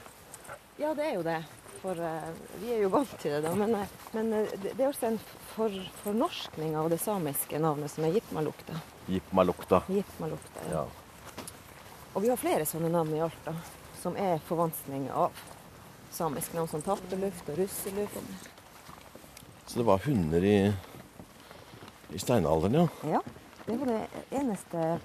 Ja, 0.82 0.94
det 0.98 1.08
er 1.12 1.16
jo 1.16 1.24
det. 1.26 1.40
For 1.82 2.02
uh, 2.02 2.28
vi 2.62 2.74
er 2.76 2.84
jo 2.84 2.92
vant 2.94 3.16
til 3.22 3.38
det, 3.38 3.46
da. 3.46 3.54
Men, 3.58 3.78
uh, 3.80 3.96
men 4.18 4.34
uh, 4.36 4.58
det, 4.66 4.76
er 4.76 4.90
også 4.90 5.10
en 5.14 5.22
for, 5.54 5.80
fornorskning 6.04 6.76
av 6.80 6.92
det 6.94 7.00
samiske 7.04 7.62
navnet 7.62 7.94
som 7.94 8.08
er 8.08 8.20
Jipmalukta. 8.20 8.84
Jipmalukta. 9.10 9.82
Jipmalukta, 9.94 10.68
ja. 10.70 10.84
ja. 10.84 11.46
Og 12.16 12.24
vi 12.24 12.32
har 12.32 12.40
flere 12.40 12.68
sånne 12.68 12.92
navn 12.92 13.12
i 13.16 13.24
Alta 13.24 13.56
som 14.06 14.18
er 14.22 14.38
forvanskning 14.46 15.08
av 15.10 15.34
samisk 16.14 16.54
navn 16.54 16.70
som 16.70 16.84
tappeluft 16.86 17.48
og 17.50 17.58
russeluft. 17.58 18.50
Så 19.66 19.80
det 19.80 19.86
var 19.88 20.04
hunder 20.06 20.46
i, 20.46 20.60
i 22.14 22.22
steinalderen, 22.22 22.84
ja? 22.84 23.16
Ja. 23.16 23.22
Det 23.66 23.80
var 23.82 23.90
det 23.90 24.04
eneste, 24.38 25.00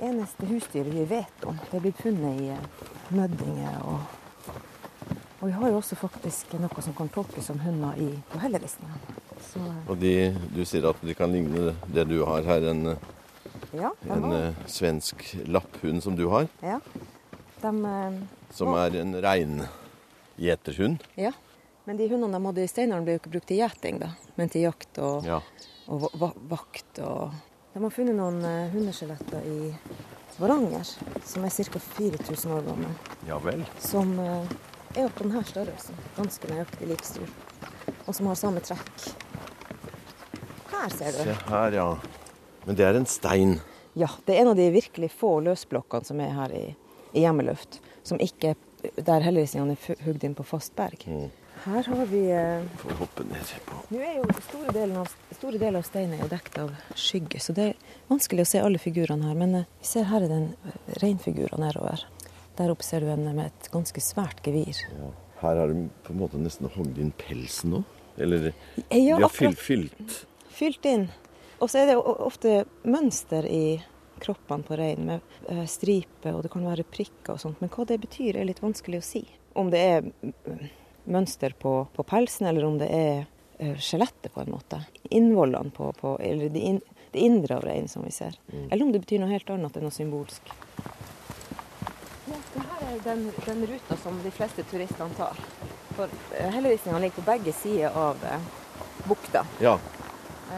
eneste 0.00 0.48
husdyret 0.48 0.88
vi 0.94 1.04
vet 1.10 1.44
om. 1.44 1.58
Det 1.68 1.76
er 1.76 1.84
blitt 1.84 2.00
funnet 2.00 2.40
i 2.40 2.48
eh, 2.54 2.88
møddinger. 3.12 3.76
Og, 3.84 4.56
og, 5.42 5.44
vi 5.44 5.52
har 5.58 5.68
jo 5.68 5.82
også 5.82 6.00
faktisk 6.00 6.56
noe 6.64 6.88
som 6.88 6.96
kan 6.96 7.12
tolkes 7.12 7.52
som 7.52 7.60
hunder 7.60 8.00
i, 8.00 8.08
på. 8.32 8.40
Eh, 8.40 9.68
og 9.84 10.00
de, 10.00 10.14
du 10.56 10.64
sier 10.64 10.88
at 10.88 11.04
de 11.04 11.18
kan 11.18 11.28
ligne 11.28 11.74
det 11.92 12.08
du 12.08 12.22
har 12.24 12.48
her, 12.48 12.72
en, 12.72 12.94
ja, 13.76 13.92
en 14.08 14.28
uh, 14.32 14.64
svensk 14.64 15.28
lapphund 15.44 16.00
som 16.08 16.16
du 16.16 16.30
har? 16.32 16.48
Ja. 16.64 16.80
De, 17.60 17.72
eh, 17.84 18.18
Som 18.56 18.74
er 18.74 18.96
en 19.00 19.14
reingjeterhund? 19.22 21.04
Ja. 21.14 21.32
Men 21.84 21.96
de 21.96 22.08
hundene 22.08 22.38
de 22.38 22.46
hadde 22.46 22.64
i 22.64 22.70
Steinaren, 22.70 23.04
ble 23.04 23.16
jo 23.16 23.20
ikke 23.22 23.32
brukt 23.34 23.48
til 23.50 23.60
gjeting, 23.62 24.00
da, 24.02 24.12
men 24.36 24.50
til 24.52 24.66
jakt 24.68 25.00
og, 25.02 25.26
ja. 25.26 25.40
og 25.90 26.06
vakt. 26.50 27.00
Og... 27.02 27.32
De 27.72 27.82
har 27.82 27.94
funnet 27.94 28.16
noen 28.18 28.42
uh, 28.44 28.72
hundeskjeletter 28.74 29.46
i 29.48 29.72
Varanger, 30.40 30.86
som 31.26 31.44
er 31.44 31.52
ca. 31.52 31.80
4000 31.98 32.54
år 32.56 32.62
gamle. 32.68 32.92
Ja 33.28 33.40
vel. 33.42 33.64
Som 33.82 34.14
uh, 34.20 34.44
er 34.94 35.10
på 35.12 35.26
denne 35.26 35.42
størrelsen. 35.48 35.98
Ganske 36.16 36.52
nøyaktig 36.52 36.88
lik 36.92 37.04
stor. 37.04 37.34
Og 38.06 38.14
som 38.16 38.30
har 38.30 38.38
samme 38.40 38.62
trekk. 38.64 39.10
Her 40.70 40.94
ser 40.94 41.12
du. 41.12 41.24
Se 41.26 41.36
her, 41.50 41.76
ja. 41.76 41.88
Men 42.64 42.78
det 42.78 42.86
er 42.86 42.96
en 42.96 43.08
stein? 43.08 43.58
Ja, 43.98 44.08
det 44.24 44.36
er 44.36 44.44
en 44.44 44.52
av 44.52 44.56
de 44.56 44.70
virkelig 44.72 45.10
få 45.12 45.40
løsblokkene 45.44 46.06
som 46.06 46.22
er 46.22 46.32
her 46.36 46.54
i 46.54 46.64
i 47.12 47.24
hjemmeluft, 47.24 47.80
som 48.06 48.20
ikke, 48.22 48.54
der 48.96 49.24
helleristningene 49.26 49.76
er 49.76 50.02
hugd 50.06 50.24
inn 50.24 50.36
på 50.38 50.46
fast 50.46 50.74
berg. 50.78 51.04
Mm. 51.06 51.28
Her 51.64 51.82
har 51.82 52.06
vi 52.08 52.20
eh, 52.32 52.62
Får 52.80 52.94
hoppe 53.02 53.24
ned 53.28 53.50
på. 53.66 53.78
Nå 53.92 53.98
er 54.00 54.14
jo 54.16 54.28
Store 54.46 54.72
deler 54.72 55.02
av, 55.02 55.10
store 55.36 55.58
deler 55.60 55.82
av 55.82 55.84
steinen 55.84 56.22
er 56.22 56.30
dekket 56.30 56.56
av 56.62 56.70
skygge, 56.96 57.40
så 57.44 57.52
det 57.56 57.66
er 57.72 57.98
vanskelig 58.08 58.46
å 58.46 58.48
se 58.48 58.62
alle 58.64 58.80
figurene 58.80 59.28
her. 59.28 59.36
Men 59.36 59.58
eh, 59.58 59.66
vi 59.82 59.90
ser 59.90 60.08
her 60.08 60.24
er 60.24 60.32
det 60.32 60.38
en 60.38 60.48
eh, 60.70 60.78
reinfigur 61.02 61.52
nedover. 61.60 62.06
Der 62.56 62.72
oppe 62.72 62.86
ser 62.86 63.04
du 63.04 63.10
en 63.12 63.26
med 63.28 63.50
et 63.50 63.68
ganske 63.74 64.00
svært 64.04 64.40
gevir. 64.46 64.80
Ja. 64.96 65.10
Her 65.42 65.60
har 65.60 65.72
de 65.72 65.86
på 66.04 66.14
en 66.14 66.20
måte 66.20 66.40
nesten 66.40 66.68
hogd 66.72 66.96
inn 67.00 67.12
pelsen 67.20 67.76
nå? 67.76 67.84
Eller 68.20 68.50
ja, 68.90 69.16
de 69.16 69.22
har 69.22 69.32
fylt, 69.32 69.60
fylt 69.60 70.16
Fylt 70.50 70.84
inn. 70.88 71.06
Og 71.60 71.70
så 71.72 71.82
er 71.82 71.92
det 71.92 71.96
ofte 72.00 72.64
mønster 72.88 73.46
i 73.48 73.80
kroppene 74.20 74.66
på 74.66 74.76
reinen 74.76 75.06
med 75.06 75.20
eh, 75.48 75.66
striper, 75.68 76.34
og 76.34 76.44
det 76.44 76.52
kan 76.52 76.66
være 76.66 76.86
prikker 76.88 77.34
og 77.34 77.42
sånt. 77.42 77.60
Men 77.62 77.72
hva 77.72 77.86
det 77.88 78.00
betyr 78.02 78.38
er 78.38 78.48
litt 78.48 78.62
vanskelig 78.62 79.00
å 79.00 79.06
si. 79.06 79.24
Om 79.58 79.72
det 79.72 79.82
er 79.82 80.06
mm, 80.06 80.64
mønster 81.10 81.56
på, 81.58 81.74
på 81.94 82.06
pelsen, 82.06 82.48
eller 82.50 82.66
om 82.68 82.78
det 82.80 82.88
er 82.94 83.26
eh, 83.58 83.76
skjelettet, 83.76 84.32
på 84.34 84.44
en 84.44 84.54
måte. 84.54 84.82
Innvollene 85.10 85.74
på, 85.74 85.92
på 86.00 86.16
Eller 86.22 86.52
det, 86.52 86.64
in, 86.72 86.80
det, 87.10 87.18
indre 87.18 87.58
av 87.58 87.66
reinen, 87.66 87.88
som 87.88 88.04
vi 88.06 88.14
ser. 88.14 88.38
Mm. 88.52 88.66
Eller 88.70 88.84
om 88.86 88.92
det 88.92 89.02
betyr 89.06 89.22
noe 89.22 89.32
helt 89.32 89.50
annet 89.50 89.76
enn 89.76 89.88
noe 89.88 89.94
symbolsk. 89.94 90.52
Ja, 92.30 92.36
Dette 92.54 92.66
er 92.86 93.00
den, 93.04 93.30
den, 93.46 93.64
ruta 93.66 93.96
som 94.02 94.20
de 94.22 94.30
fleste 94.34 94.64
turistene 94.70 95.10
tar. 95.18 95.38
For 95.96 96.06
hellevisningene 96.06 96.54
helleristninga 96.54 97.00
ligger 97.02 97.18
på 97.18 97.30
begge 97.32 97.54
sider 97.56 97.96
av 97.98 98.22
bukta. 99.08 99.42
Ja. 99.60 99.78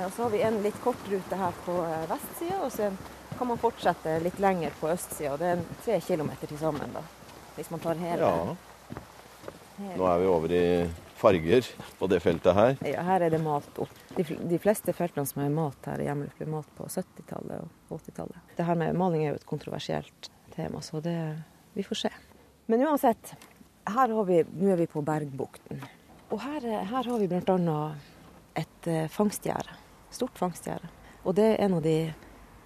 Og 0.04 0.12
så 0.12 0.22
har 0.22 0.30
vi 0.32 0.42
en 0.42 0.62
litt 0.64 0.78
kort 0.84 1.08
rute 1.10 1.36
her 1.36 1.56
på 1.66 1.74
vestsida, 2.08 2.60
og 2.64 2.72
så 2.72 2.88
en 2.88 2.96
kan 3.42 3.48
man 3.48 3.58
fortsette 3.58 4.20
litt 4.22 4.38
lenger 4.38 4.70
på 4.78 4.86
østsida. 4.92 5.32
Det 5.36 5.46
er 5.50 5.62
tre 5.82 5.96
kilometer 6.00 6.46
til 6.46 6.58
sammen, 6.60 6.92
da. 6.94 7.00
Hvis 7.56 7.72
man 7.72 7.80
tar 7.82 7.98
hele. 7.98 8.22
Ja. 8.22 9.88
Nå 9.98 10.06
er 10.06 10.20
vi 10.20 10.28
over 10.30 10.54
i 10.54 10.66
farger 11.18 11.66
på 11.98 12.06
det 12.12 12.20
feltet 12.22 12.54
her. 12.54 12.78
Ja, 12.86 13.02
her 13.08 13.26
er 13.26 13.34
det 13.34 13.42
malt 13.42 13.82
opp. 13.82 13.98
De, 14.14 14.22
de 14.22 14.62
fleste 14.62 14.94
feltene 14.94 15.26
som 15.26 15.42
er 15.42 15.50
malt 15.50 15.90
her 15.90 15.98
i 15.98 16.06
Hjemmeløk, 16.06 16.38
ble 16.38 16.50
malt 16.54 16.70
på 16.78 16.86
70-tallet 16.86 17.66
og 17.66 17.98
80-tallet. 17.98 18.38
Det 18.54 18.70
her 18.70 18.78
med 18.78 19.02
maling 19.02 19.26
er 19.26 19.32
jo 19.32 19.42
et 19.42 19.50
kontroversielt 19.50 20.30
tema, 20.54 20.78
så 20.78 21.02
det 21.02 21.18
Vi 21.74 21.82
får 21.82 22.04
se. 22.06 22.14
Men 22.70 22.86
uansett, 22.86 23.34
her 23.90 24.18
har 24.20 24.24
vi, 24.30 24.42
nå 24.54 24.74
er 24.76 24.84
vi 24.84 24.90
på 24.94 25.02
Bergbukten. 25.02 25.82
Og 26.30 26.46
her, 26.46 26.72
her 26.94 27.10
har 27.10 27.18
vi 27.18 27.26
bl.a. 27.26 27.78
et 28.54 28.86
eh, 28.86 29.06
fangstgjerde. 29.10 29.80
Stort 30.14 30.38
fangstgjerde. 30.38 30.98
Og 31.24 31.34
det 31.34 31.54
er 31.56 31.64
en 31.64 31.80
av 31.80 31.82
de 31.82 32.12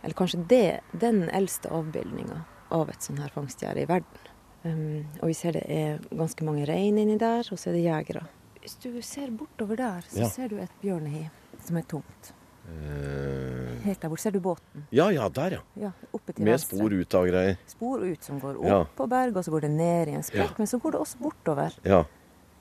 eller 0.02 0.14
kanskje 0.14 0.44
det, 0.48 0.80
den 0.92 1.26
eldste 1.28 1.70
avbildninga 1.74 2.42
av 2.74 2.90
et 2.90 3.02
sånn 3.02 3.20
her 3.22 3.32
fangstgjerde 3.34 3.84
i 3.84 3.90
verden. 3.90 4.32
Um, 4.66 5.04
og 5.20 5.30
vi 5.30 5.36
ser 5.38 5.54
det 5.54 5.66
er 5.70 6.00
ganske 6.10 6.46
mange 6.46 6.66
rein 6.66 6.98
inni 6.98 7.18
der, 7.20 7.46
og 7.52 7.60
så 7.60 7.70
er 7.70 7.78
det 7.78 7.84
jegere. 7.84 8.24
Hvis 8.62 8.78
du 8.82 8.90
ser 9.04 9.30
bortover 9.30 9.78
der, 9.78 10.08
så 10.10 10.24
ja. 10.24 10.30
ser 10.32 10.50
du 10.50 10.58
et 10.58 10.80
bjørnehi 10.82 11.28
som 11.62 11.78
er 11.78 11.86
tomt. 11.86 12.32
Uh... 12.66 13.76
Helt 13.84 14.00
der 14.02 14.10
borte. 14.10 14.22
ser 14.22 14.34
du 14.34 14.40
båten? 14.42 14.86
Ja, 14.90 15.06
ja, 15.14 15.28
der, 15.28 15.60
ja. 15.60 15.60
ja 15.78 15.92
Med 16.38 16.60
spor 16.60 16.92
ut 16.92 17.14
av 17.14 17.28
greier. 17.28 17.58
Spor 17.70 18.02
ut 18.02 18.24
som 18.24 18.40
går 18.42 18.58
opp 18.58 18.66
ja. 18.66 18.80
på 18.96 19.06
berget, 19.06 19.36
og 19.36 19.46
så 19.46 19.54
går 19.54 19.68
det 19.68 19.70
ned 19.76 20.08
i 20.10 20.16
en 20.18 20.26
sprekk. 20.26 20.56
Men 20.58 20.66
så 20.66 20.80
går 20.82 20.96
det 20.96 21.02
også 21.04 21.20
bortover 21.22 21.76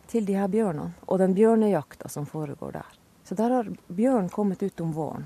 til 0.05 0.27
de 0.27 0.35
her 0.37 0.51
bjørnene, 0.51 0.93
og 1.09 1.17
den 1.19 1.33
bjørnejakta 1.33 2.11
som 2.13 2.29
foregår 2.29 2.77
der. 2.77 3.01
Så 3.25 3.33
der 3.33 3.49
har 3.49 3.71
bjørn 3.87 4.29
kommet 4.29 4.61
ut 4.61 4.81
om 4.85 4.93
våren. 4.93 5.25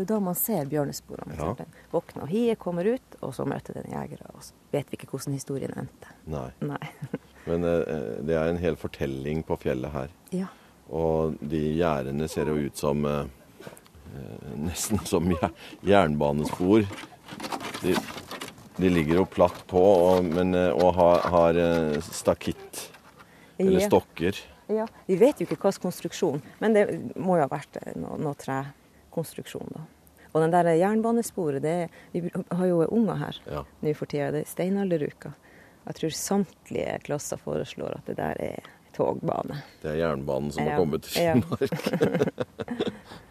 Det 0.00 0.06
er 0.06 0.14
jo 0.14 0.16
da 0.16 0.24
man 0.24 0.36
ser 0.38 0.68
bjørnesporene. 0.70 1.34
Ja. 1.36 1.64
Våkner, 1.92 2.22
og 2.24 2.30
hiet 2.32 2.56
kommer 2.62 2.86
ut, 2.88 3.16
og 3.20 3.34
så 3.36 3.44
møter 3.44 3.76
den 3.76 3.90
jegere. 3.92 4.30
Og 4.32 4.46
så 4.46 4.56
vet 4.72 4.88
vi 4.88 4.96
ikke 4.96 5.10
hvordan 5.10 5.34
historien 5.36 5.74
endte. 5.76 6.14
Nei. 6.32 6.46
Nei. 6.64 6.80
Men 7.50 7.66
eh, 7.68 8.14
det 8.24 8.38
er 8.38 8.48
en 8.48 8.60
hel 8.62 8.78
fortelling 8.80 9.42
på 9.44 9.58
fjellet 9.60 9.92
her. 9.92 10.14
Ja. 10.32 10.48
Og 10.88 11.36
de 11.52 11.60
gjerdene 11.76 12.30
ser 12.32 12.48
jo 12.48 12.56
ut 12.64 12.80
som 12.80 13.04
eh, 13.04 13.28
eh 14.16 14.56
Nesten 14.64 15.04
som 15.12 15.28
jernbanespor. 15.84 16.88
De, 17.84 17.94
de, 18.80 18.88
ligger 18.88 19.20
jo 19.20 19.28
platt 19.28 19.60
på, 19.68 19.84
og, 19.84 20.24
men, 20.24 20.56
eh, 20.56 20.72
og 20.72 20.96
har, 20.96 21.28
har 21.36 21.60
eh, 21.60 22.00
stakitt. 22.08 22.86
Eller 23.60 23.84
stokker. 23.84 24.40
Ja, 24.72 24.88
Vi 25.04 25.20
vet 25.20 25.36
jo 25.36 25.44
ikke 25.44 25.60
hvilken 25.60 25.90
konstruksjon, 25.90 26.44
men 26.64 26.72
det 26.72 26.88
må 27.20 27.36
jo 27.36 27.44
ha 27.44 27.52
vært 27.52 27.82
noe, 28.00 28.16
noe 28.16 28.36
trekonstruksjon. 29.10 29.68
da. 29.74 29.80
Og 30.32 30.42
den 30.42 30.50
der 30.50 30.64
jernbanesporet, 30.78 31.62
det, 31.62 31.88
vi 32.12 32.30
har 32.50 32.66
jo 32.66 32.86
unger 32.86 33.14
her 33.14 33.40
ja. 33.46 33.64
nå 33.80 33.94
for 33.94 34.06
tida. 34.06 34.30
Det 34.30 34.44
er 34.44 34.50
steinalderuka. 34.50 35.32
Jeg 35.86 35.94
tror 35.94 36.10
samtlige 36.10 36.98
klasser 37.02 37.36
foreslår 37.36 37.98
at 37.98 38.06
det 38.06 38.16
der 38.16 38.36
er 38.38 38.70
togbane. 38.94 39.62
Det 39.82 39.90
er 39.90 39.98
jernbanen 40.04 40.52
som 40.52 40.64
ja. 40.64 40.70
har 40.70 40.78
kommet 40.78 41.02
til 41.02 41.12
Finnmark. 41.18 41.70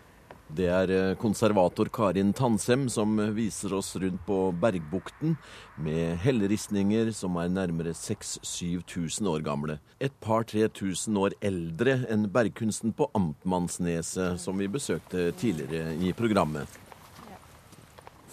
Det 0.49 0.65
er 0.65 0.89
eh, 0.89 1.15
konservator 1.21 1.91
Karin 1.93 2.31
Tansem 2.33 2.87
som 2.89 3.19
viser 3.35 3.73
oss 3.77 3.91
rundt 4.01 4.23
på 4.25 4.37
Bergbukten 4.57 5.35
med 5.77 6.17
helleristninger 6.23 7.11
som 7.13 7.37
er 7.37 7.51
nærmere 7.53 7.93
6000-7000 7.93 9.29
år 9.29 9.45
gamle. 9.45 9.77
Et 10.01 10.13
par-tre 10.25 10.65
tusen 10.73 11.19
år 11.21 11.37
eldre 11.45 11.99
enn 12.09 12.25
bergkunsten 12.33 12.95
på 12.97 13.11
Amtmannsneset, 13.13 14.41
som 14.41 14.57
vi 14.57 14.71
besøkte 14.71 15.29
tidligere 15.37 15.93
i 16.01 16.15
programmet. 16.17 16.79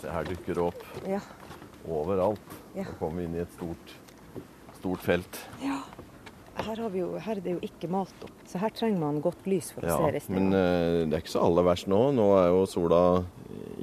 Se, 0.00 0.09
her 0.09 0.24
dukker 0.29 0.57
det 0.57 0.64
opp 0.64 0.83
ja. 1.09 1.20
overalt. 1.85 2.57
Ja. 2.72 2.88
Nå 2.88 2.96
kommer 2.96 3.20
vi 3.20 3.29
inn 3.29 3.37
i 3.37 3.44
et 3.44 3.52
stort, 3.61 3.96
stort 4.81 5.05
felt. 5.05 5.44
Ja. 5.61 5.83
Her, 6.57 6.79
jo, 6.97 7.11
her, 7.21 7.37
er 7.37 7.42
det 7.45 7.53
jo 7.53 7.59
ikke 7.64 7.88
malt 7.92 8.23
opp, 8.25 8.37
så 8.49 8.61
her 8.62 8.73
trenger 8.73 9.01
man 9.03 9.19
godt 9.25 9.45
lys 9.51 9.69
for 9.75 9.85
å 9.85 9.90
ja, 9.90 9.97
se 10.01 10.12
ristene. 10.14 10.40
Men 10.40 10.55
uh, 10.57 11.03
det 11.05 11.19
er 11.19 11.25
ikke 11.25 11.35
så 11.35 11.42
aller 11.45 11.66
verst 11.69 11.90
nå. 11.92 11.99
Nå 12.16 12.31
er 12.38 12.47
jo 12.49 12.62
sola 12.71 13.01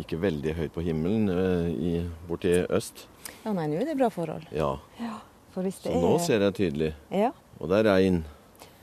ikke 0.02 0.18
veldig 0.24 0.56
høyt 0.58 0.74
på 0.74 0.86
himmelen 0.86 1.30
uh, 1.30 1.70
i, 1.70 1.94
borti 2.26 2.56
øst. 2.66 3.06
Ja, 3.44 3.54
nei, 3.54 3.68
nå 3.70 3.78
er 3.78 3.92
det 3.92 3.98
bra 4.00 4.10
forhold. 4.14 4.50
Ja. 4.56 4.74
ja 4.98 5.20
så 5.54 5.62
er... 5.62 6.00
nå 6.02 6.16
ser 6.24 6.48
jeg 6.48 6.58
tydelig. 6.58 6.94
Ja. 7.14 7.30
Og 7.62 7.70
det 7.70 7.84
er 7.84 7.90
regn. 7.92 8.24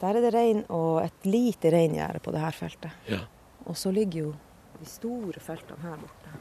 Der 0.00 0.16
er 0.16 0.24
det 0.24 0.32
regn 0.36 0.62
og 0.72 1.02
et 1.02 1.26
lite 1.26 1.72
reingjerde 1.74 2.22
på 2.22 2.32
det 2.32 2.44
her 2.44 2.54
feltet. 2.56 3.08
Ja. 3.10 3.24
Og 3.66 3.76
så 3.76 3.90
ligger 3.92 4.28
jo 4.28 4.34
de 4.78 4.86
store 4.88 5.42
feltene 5.42 5.82
her 5.82 5.98
borte. 6.00 6.36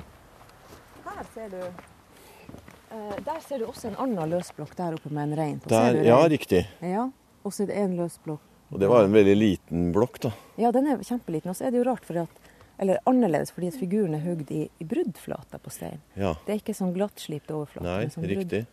Her 1.09 1.25
ser 1.33 1.49
du 1.51 1.63
uh, 1.65 3.15
Der 3.25 3.41
ser 3.43 3.59
du 3.59 3.65
også 3.67 3.89
en 3.89 3.97
annen 3.99 4.35
løsblokk 4.35 4.77
der 4.77 4.99
oppe 4.99 5.11
med 5.11 5.31
en 5.31 5.39
rein 5.41 5.57
på. 5.63 5.73
Der. 5.73 6.03
Ja, 6.05 6.21
riktig. 6.29 6.63
Ja, 6.85 7.09
Og 7.43 7.53
så 7.55 7.63
er 7.63 7.71
det 7.71 7.79
en 7.81 7.97
løs 7.99 8.19
blokk. 8.23 8.45
Og 8.69 8.81
det 8.81 8.89
var 8.91 9.07
en 9.07 9.13
veldig 9.15 9.35
liten 9.37 9.89
blokk, 9.95 10.19
da. 10.27 10.31
Ja, 10.61 10.71
den 10.75 10.87
er 10.89 11.01
kjempeliten. 11.01 11.49
Og 11.49 11.57
så 11.57 11.67
er 11.67 11.73
det 11.73 11.81
jo 11.81 11.85
rart, 11.87 12.03
fordi 12.05 12.21
at, 12.27 12.49
eller 12.79 12.99
annerledes 13.09 13.51
fordi 13.55 13.71
at 13.71 13.79
figuren 13.79 14.13
er 14.15 14.21
hugd 14.23 14.51
i, 14.53 14.67
i 14.69 14.85
bruddflata 14.87 15.57
på 15.63 15.73
stein. 15.73 16.03
Ja. 16.19 16.35
Det 16.45 16.53
er 16.53 16.61
ikke 16.61 16.77
sånn 16.77 16.93
glattslipt 16.95 17.49
overflate. 17.55 17.87
Nei, 17.87 18.11
sånn 18.13 18.27
riktig. 18.29 18.65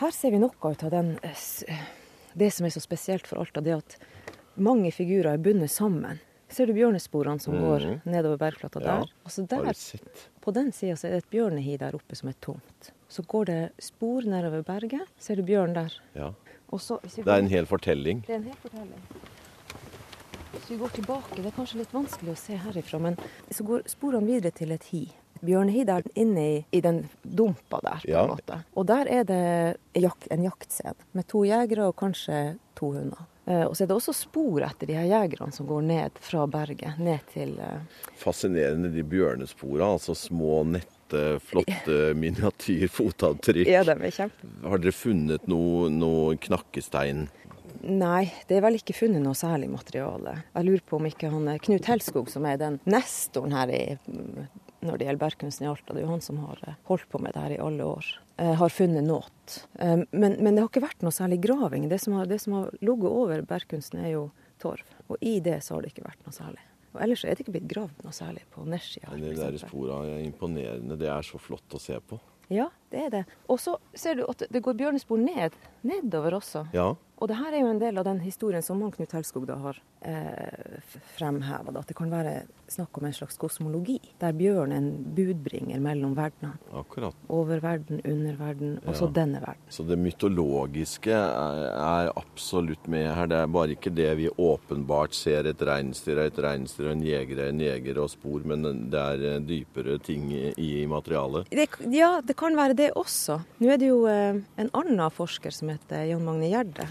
Her 0.00 0.16
ser 0.16 0.34
vi 0.34 0.40
noe 0.42 0.72
av 0.72 0.90
den, 0.92 1.14
eh, 1.26 1.84
det 2.34 2.50
som 2.56 2.66
er 2.66 2.74
så 2.74 2.82
spesielt 2.82 3.30
for 3.30 3.42
Alta, 3.42 3.62
det 3.62 3.76
at 3.76 3.96
mange 4.60 4.90
figurer 4.94 5.34
er 5.34 5.42
bundet 5.42 5.70
sammen. 5.72 6.20
Ser 6.50 6.66
du 6.66 6.74
bjørnesporene 6.74 7.38
som 7.38 7.54
mm. 7.54 7.62
går 7.62 7.84
nedover 8.10 8.38
bergflata 8.40 8.80
ja, 8.82 8.94
der? 8.98 9.12
Altså 9.22 9.44
der 9.46 9.70
på 10.42 10.54
den 10.56 10.72
sida 10.74 10.96
er 10.96 11.14
det 11.14 11.22
et 11.22 11.30
bjørnehi 11.30 11.76
der 11.78 11.94
oppe 11.94 12.18
som 12.18 12.32
er 12.32 12.38
tomt. 12.42 12.90
Så 13.10 13.22
går 13.26 13.46
det 13.46 13.60
spor 13.82 14.26
nedover 14.26 14.64
berget. 14.66 15.06
Ser 15.18 15.38
du 15.38 15.44
bjørn 15.46 15.76
der? 15.76 15.94
Ja. 16.18 16.32
Så, 16.78 17.00
det 17.02 17.26
er 17.26 17.38
en 17.38 17.50
hel 17.50 17.66
fortelling. 17.66 18.22
Det 18.26 18.36
er 18.36 18.42
en 18.42 18.50
hel 18.50 18.58
fortelling. 18.62 19.00
Hvis 20.50 20.70
vi 20.70 20.76
går 20.80 20.92
tilbake, 20.98 21.38
det 21.38 21.48
er 21.50 21.56
kanskje 21.56 21.80
litt 21.80 21.94
vanskelig 21.94 22.34
å 22.34 22.38
se 22.38 22.58
herifra, 22.58 23.00
men 23.02 23.18
så 23.50 23.66
går 23.66 23.84
sporene 23.90 24.26
videre 24.26 24.54
til 24.54 24.74
et 24.74 24.86
hi. 24.90 25.04
Bjørnehi 25.40 25.86
der 25.88 26.04
inne 26.20 26.42
i, 26.42 26.56
i, 26.76 26.82
den 26.84 27.04
dumpa 27.22 27.80
der, 27.84 28.02
på 28.02 28.10
ja. 28.10 28.24
en 28.26 28.34
måte. 28.34 28.58
Og 28.76 28.86
der 28.90 29.08
er 29.08 29.24
det 29.24 29.42
en 29.94 30.44
jaktscene 30.44 31.08
med 31.16 31.28
to 31.30 31.46
jegere 31.48 31.88
og 31.88 31.96
kanskje 32.02 32.58
to 32.76 32.92
hunder. 32.98 33.24
Eh, 33.46 33.64
og 33.64 33.74
så 33.74 33.84
er 33.84 33.90
det 33.90 33.96
også 33.96 34.14
spor 34.14 34.66
etter 34.66 34.90
de 34.90 34.98
her 34.98 35.08
jegerne 35.08 35.54
som 35.54 35.68
går 35.70 35.86
ned 35.88 36.20
fra 36.22 36.44
berget, 36.50 37.00
ned 37.00 37.24
til 37.32 37.56
eh, 37.62 38.02
Fascinerende 38.20 38.92
de 38.92 39.04
bjørnesporene. 39.06 39.94
Altså 39.96 40.14
små, 40.18 40.62
nette, 40.76 40.99
flotte 41.44 41.98
miniatyrfotavtrykk. 42.22 43.68
Ja, 43.68 43.84
de 43.86 43.96
er 43.96 44.14
kjempe... 44.14 44.54
Har 44.66 44.82
dere 44.82 44.94
funnet 44.94 45.50
noe, 45.50 45.90
noe 45.92 46.38
knakkestein? 46.40 47.28
Nei, 47.80 48.30
det 48.48 48.58
er 48.58 48.64
vel 48.64 48.76
ikke 48.76 48.96
funnet 48.96 49.22
noe 49.24 49.36
særlig 49.38 49.70
materiale. 49.72 50.40
Jeg 50.52 50.66
lurer 50.66 50.82
på 50.86 50.98
om 50.98 51.06
ikke 51.08 51.30
han 51.32 51.48
Knut 51.64 51.86
Helskog, 51.88 52.28
som 52.32 52.44
er 52.48 52.58
den 52.60 52.80
nestoren 52.90 53.54
her 53.56 53.72
i, 53.72 53.84
når 54.84 54.98
det 54.98 55.06
gjelder 55.06 55.22
bergkunsten 55.22 55.66
i 55.66 55.70
Alta, 55.70 55.94
det 55.94 56.02
er 56.02 56.06
jo 56.06 56.14
han 56.14 56.24
som 56.24 56.40
har 56.44 56.60
eh, 56.66 56.78
holdt 56.88 57.08
på 57.12 57.20
med 57.22 57.34
det 57.36 57.44
her 57.44 57.54
i 57.56 57.60
alle 57.62 57.86
år. 57.88 58.10
Eh, 58.40 58.54
har 58.60 58.72
funnet 58.72 59.04
noe. 59.04 59.28
Eh, 59.78 60.02
men, 60.10 60.38
men, 60.40 60.54
det 60.54 60.64
har 60.64 60.70
ikke 60.70 60.86
vært 60.86 61.04
noe 61.04 61.14
særlig 61.14 61.40
graving. 61.44 61.88
Det 61.90 62.00
som 62.00 62.16
har, 62.16 62.28
det 62.30 62.40
som 62.42 62.56
har 62.58 62.72
ligget 62.80 63.10
over 63.10 63.44
bergkunsten, 63.48 64.00
er 64.04 64.14
jo 64.14 64.26
torv. 64.62 64.96
Og 65.08 65.20
i 65.20 65.38
det 65.44 65.60
så 65.64 65.76
har 65.76 65.84
det 65.84 65.92
ikke 65.94 66.08
vært 66.08 66.24
noe 66.26 66.36
særlig. 66.36 66.64
Og 66.90 66.98
ellers 67.04 67.22
er 67.24 67.36
det 67.36 67.44
ikke 67.44 67.54
blitt 67.58 67.70
gravd 67.70 68.02
noe 68.04 68.14
særlig 68.14 68.42
på 68.50 68.64
nedsida. 68.66 69.14
De 69.14 69.34
der 69.38 69.58
sporene 69.62 70.16
er 70.16 70.24
imponerende. 70.26 70.98
Det 70.98 71.10
er 71.10 71.26
så 71.26 71.38
flott 71.38 71.76
å 71.76 71.82
se 71.82 71.98
på. 72.02 72.18
Ja, 72.50 72.66
det 72.90 73.04
er 73.06 73.10
det. 73.14 73.20
Og 73.46 73.60
så 73.62 73.76
ser 73.94 74.18
du 74.18 74.24
at 74.26 74.42
det 74.50 74.62
går 74.66 74.74
bjørnespor 74.80 75.20
ned, 75.22 75.54
nedover 75.86 76.34
også. 76.40 76.64
Ja. 76.74 76.88
Og 77.20 77.28
det 77.30 77.36
her 77.38 77.54
er 77.54 77.62
jo 77.62 77.70
en 77.70 77.82
del 77.82 78.00
av 78.00 78.08
den 78.08 78.18
historien 78.24 78.64
som 78.64 78.80
Knut 78.90 79.14
Helskog 79.14 79.46
da 79.46 79.58
har 79.60 79.78
eh, 80.08 80.80
fremheva. 81.14 81.70
At 81.78 81.92
det 81.92 81.94
kan 81.98 82.10
være 82.10 82.40
snakk 82.72 82.98
om 82.98 83.06
en 83.08 83.14
slags 83.16 83.38
kosmologi, 83.40 83.98
der 84.20 84.34
bjørn 84.36 84.74
er 84.74 84.80
en 84.80 84.90
budbringer 85.16 85.82
mellom 85.82 86.14
verdenene. 86.18 86.58
Akkurat. 86.76 87.16
under 87.28 88.36
verden, 88.38 88.78
og 88.86 88.96
så 88.96 89.08
ja. 89.08 89.12
denne 89.20 89.40
verden. 89.42 89.62
Så 89.68 89.84
det 89.86 89.98
mytologiske 89.98 91.12
er, 91.12 91.62
er, 91.74 92.12
absolutt 92.16 92.88
med 92.90 93.08
her. 93.14 93.30
Det 93.30 93.38
er 93.40 93.52
bare 93.52 93.76
ikke 93.76 93.92
det 93.94 94.10
vi 94.18 94.28
åpenbart 94.30 95.14
ser. 95.14 95.48
Et 95.50 95.62
reinsdyr 95.66 96.18
er 96.18 96.30
et 96.30 96.42
reinsdyr, 96.42 96.90
en 96.92 97.04
jeger 97.04 97.44
er 97.44 97.52
en 97.54 97.62
jeger 97.62 98.00
og 98.02 98.10
spor, 98.12 98.44
men 98.46 98.64
det 98.92 99.04
er 99.14 99.26
eh, 99.34 99.38
dypere 99.44 99.98
ting 100.02 100.30
i, 100.32 100.50
i 100.56 100.86
materialet. 100.90 101.50
Det, 101.50 101.68
ja, 101.94 102.16
det 102.24 102.36
kan 102.38 102.58
være 102.58 102.78
det 102.78 102.90
også. 102.98 103.40
Nå 103.60 103.72
er 103.72 103.80
det 103.80 103.90
jo 103.92 104.02
eh, 104.10 104.42
en 104.60 104.74
annen 104.76 105.06
forsker 105.14 105.54
som 105.54 105.72
heter 105.72 106.06
Jan 106.10 106.26
Magne 106.26 106.50
Gjerde 106.50 106.88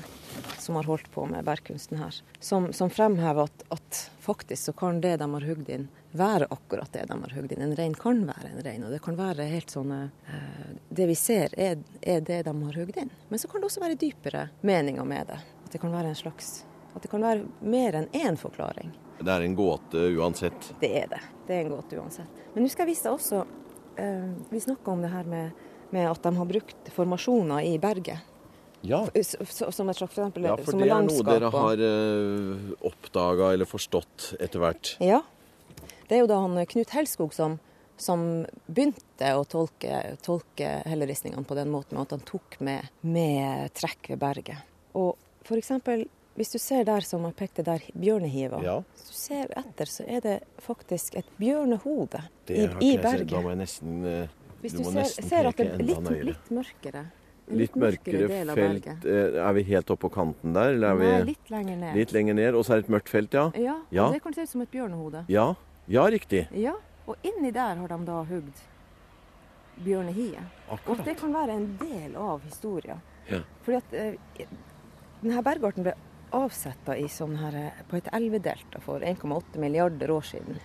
som 0.58 0.76
har 0.76 0.84
holdt 0.84 1.12
på 1.12 1.26
med 1.26 1.46
bærkunsten 1.46 1.98
her, 1.98 2.16
som, 2.40 2.74
som 2.74 2.90
fremhever 2.90 3.44
at, 3.44 3.64
at, 3.70 4.12
faktisk 4.20 4.64
så 4.64 4.74
kan 4.74 5.02
det 5.02 5.16
de 5.18 5.26
har 5.34 5.46
hugd 5.48 5.70
inn, 5.70 5.88
være 6.12 6.48
akkurat 6.50 6.92
det 6.94 7.06
de 7.10 7.18
har 7.22 7.36
hugd 7.36 7.54
inn. 7.54 7.64
En 7.66 7.76
rein 7.76 7.96
kan 7.98 8.22
være 8.28 8.52
en 8.52 8.64
rein, 8.66 8.84
og 8.86 8.94
det 8.94 9.02
kan 9.02 9.18
være 9.18 9.48
helt 9.50 9.74
sånne 9.74 10.00
eh, 10.30 10.72
Det 10.90 11.08
vi 11.10 11.16
ser, 11.18 11.54
er, 11.58 11.80
er, 12.02 12.22
det 12.22 12.44
de 12.46 12.54
har 12.54 12.80
hugd 12.82 12.98
inn. 12.98 13.12
Men 13.30 13.42
så 13.42 13.50
kan 13.50 13.62
det 13.62 13.70
også 13.70 13.82
være 13.82 13.98
dypere 14.00 14.48
meninger 14.62 15.06
med 15.06 15.32
det. 15.32 15.40
At 15.66 15.74
det 15.74 15.82
kan 15.82 15.94
være 15.94 16.14
en 16.14 16.20
slags 16.20 16.64
At 16.94 17.02
det 17.02 17.10
kan 17.12 17.26
være 17.26 17.46
mer 17.62 17.98
enn 18.02 18.10
én 18.14 18.38
forklaring. 18.38 18.94
Det 19.20 19.34
er 19.34 19.44
en 19.46 19.56
gåte 19.56 20.06
uansett? 20.18 20.74
Det 20.80 20.90
er 21.02 21.10
det. 21.12 21.22
Det 21.48 21.56
er 21.56 21.66
en 21.66 21.74
gåte 21.74 21.98
uansett. 22.00 22.46
Men 22.54 22.64
nå 22.64 22.72
skal 22.72 22.86
jeg 22.86 22.94
vise 22.94 23.06
deg 23.10 23.18
også 23.18 23.44
eh, 24.00 24.32
Vi 24.50 24.62
snakka 24.64 24.94
om 24.94 25.04
det 25.04 25.12
her 25.14 25.30
med, 25.30 25.64
med 25.90 26.10
at 26.10 26.24
de 26.24 26.36
har 26.38 26.50
brukt 26.54 26.94
formasjoner 26.96 27.66
i 27.68 27.78
berget. 27.82 28.29
Ja. 28.82 29.02
Som 29.12 29.90
et 29.90 29.98
slags 29.98 30.14
eksempel, 30.14 30.46
ja, 30.48 30.56
for 30.58 30.78
det 30.80 30.88
er 30.88 31.08
noe 31.08 31.26
dere 31.28 31.52
har 31.54 31.82
uh, 31.84 31.90
eh, 31.90 32.76
oppdaga 32.88 33.54
eller 33.56 33.68
forstått 33.70 34.34
etter 34.40 34.64
hvert? 34.64 34.94
Ja. 35.04 35.24
Det 36.08 36.18
er 36.18 36.24
jo 36.24 36.30
da 36.32 36.40
han 36.42 36.58
eh, 36.58 36.68
Knut 36.70 36.94
Helskog 36.96 37.34
som, 37.36 37.58
som 38.00 38.46
begynte 38.68 39.34
å 39.36 39.44
tolke, 39.50 40.16
tolke 40.26 40.80
helleristningene 40.90 41.46
på 41.48 41.58
den 41.60 41.74
måten 41.74 42.00
at 42.02 42.16
han 42.16 42.24
tok 42.26 42.60
med, 42.66 42.88
med 43.02 43.74
trekk 43.78 44.14
ved 44.14 44.24
berget. 44.24 44.64
Og 44.98 45.18
eksempel, 45.58 46.06
hvis 46.38 46.54
du 46.54 46.60
ser 46.62 46.86
der 46.88 47.04
som 47.04 47.26
jeg 47.28 47.36
pekte 47.36 47.66
der, 47.68 47.84
bjørnehiva. 47.94 48.62
Ja. 48.64 48.80
Hvis 48.96 49.10
du 49.10 49.16
ser 49.18 49.54
etter, 49.60 49.90
så 49.92 50.06
er 50.08 50.24
det 50.24 50.36
faktisk 50.64 51.18
et 51.20 51.30
bjørnehode 51.40 52.22
i, 52.48 52.64
i 52.64 52.92
berget. 53.02 53.32
Da 53.34 53.42
må 53.44 53.52
jeg 53.52 53.62
nesten 53.66 54.04
uh, 54.06 54.36
Hvis 54.62 54.78
du, 54.78 54.84
du 54.86 54.92
ser, 54.94 55.10
ser 55.26 55.50
at 55.50 55.60
det 55.60 55.72
er 55.74 55.84
litt, 55.84 56.12
litt 56.30 56.54
mørkere. 56.54 57.10
Litt 57.50 57.76
mørkere 57.80 58.28
felt. 58.30 58.56
berget. 58.56 59.06
er 59.06 59.54
vi 59.58 59.64
helt 59.72 59.90
oppe 59.90 60.08
på 60.08 60.12
kanten 60.14 60.54
der? 60.54 60.74
Eller 60.76 60.94
er 60.94 61.00
Nei, 61.00 61.32
litt 61.32 61.50
lenger 61.50 61.80
ned. 61.82 61.96
Litt 61.98 62.12
lenger 62.14 62.38
ned, 62.38 62.56
Og 62.56 62.66
så 62.66 62.74
er 62.76 62.82
det 62.82 62.86
et 62.86 62.94
mørkt 62.94 63.10
felt, 63.10 63.34
ja? 63.34 63.50
Ja, 63.58 63.80
ja. 63.90 64.10
det 64.14 64.22
kan 64.24 64.34
se 64.34 64.46
ut 64.46 64.50
som 64.50 64.62
et 64.62 64.72
bjørnehode. 64.72 65.26
Ja, 65.28 65.56
ja 65.88 66.06
riktig. 66.10 66.48
Ja, 66.54 66.76
Og 67.10 67.16
inni 67.26 67.50
der 67.50 67.76
har 67.76 67.88
de 67.90 68.06
da 68.06 68.20
hugd 68.30 68.60
bjørnehiet. 69.82 70.44
Akkurat. 70.70 71.00
Og 71.00 71.06
det 71.06 71.16
kan 71.18 71.34
være 71.34 71.56
en 71.58 71.68
del 71.80 72.16
av 72.20 72.44
historien. 72.46 73.02
Ja. 73.30 73.42
Fordi 73.66 73.80
at 73.80 73.96
eh, 73.98 74.46
denne 75.24 75.44
bergarten 75.46 75.88
ble 75.88 75.96
avsetta 76.36 76.96
sånn 77.10 77.38
eh, 77.50 77.82
på 77.90 77.98
et 77.98 78.10
elvedelta 78.14 78.82
for 78.84 79.02
1,8 79.02 79.58
milliarder 79.62 80.12
år 80.14 80.28
siden. 80.28 80.60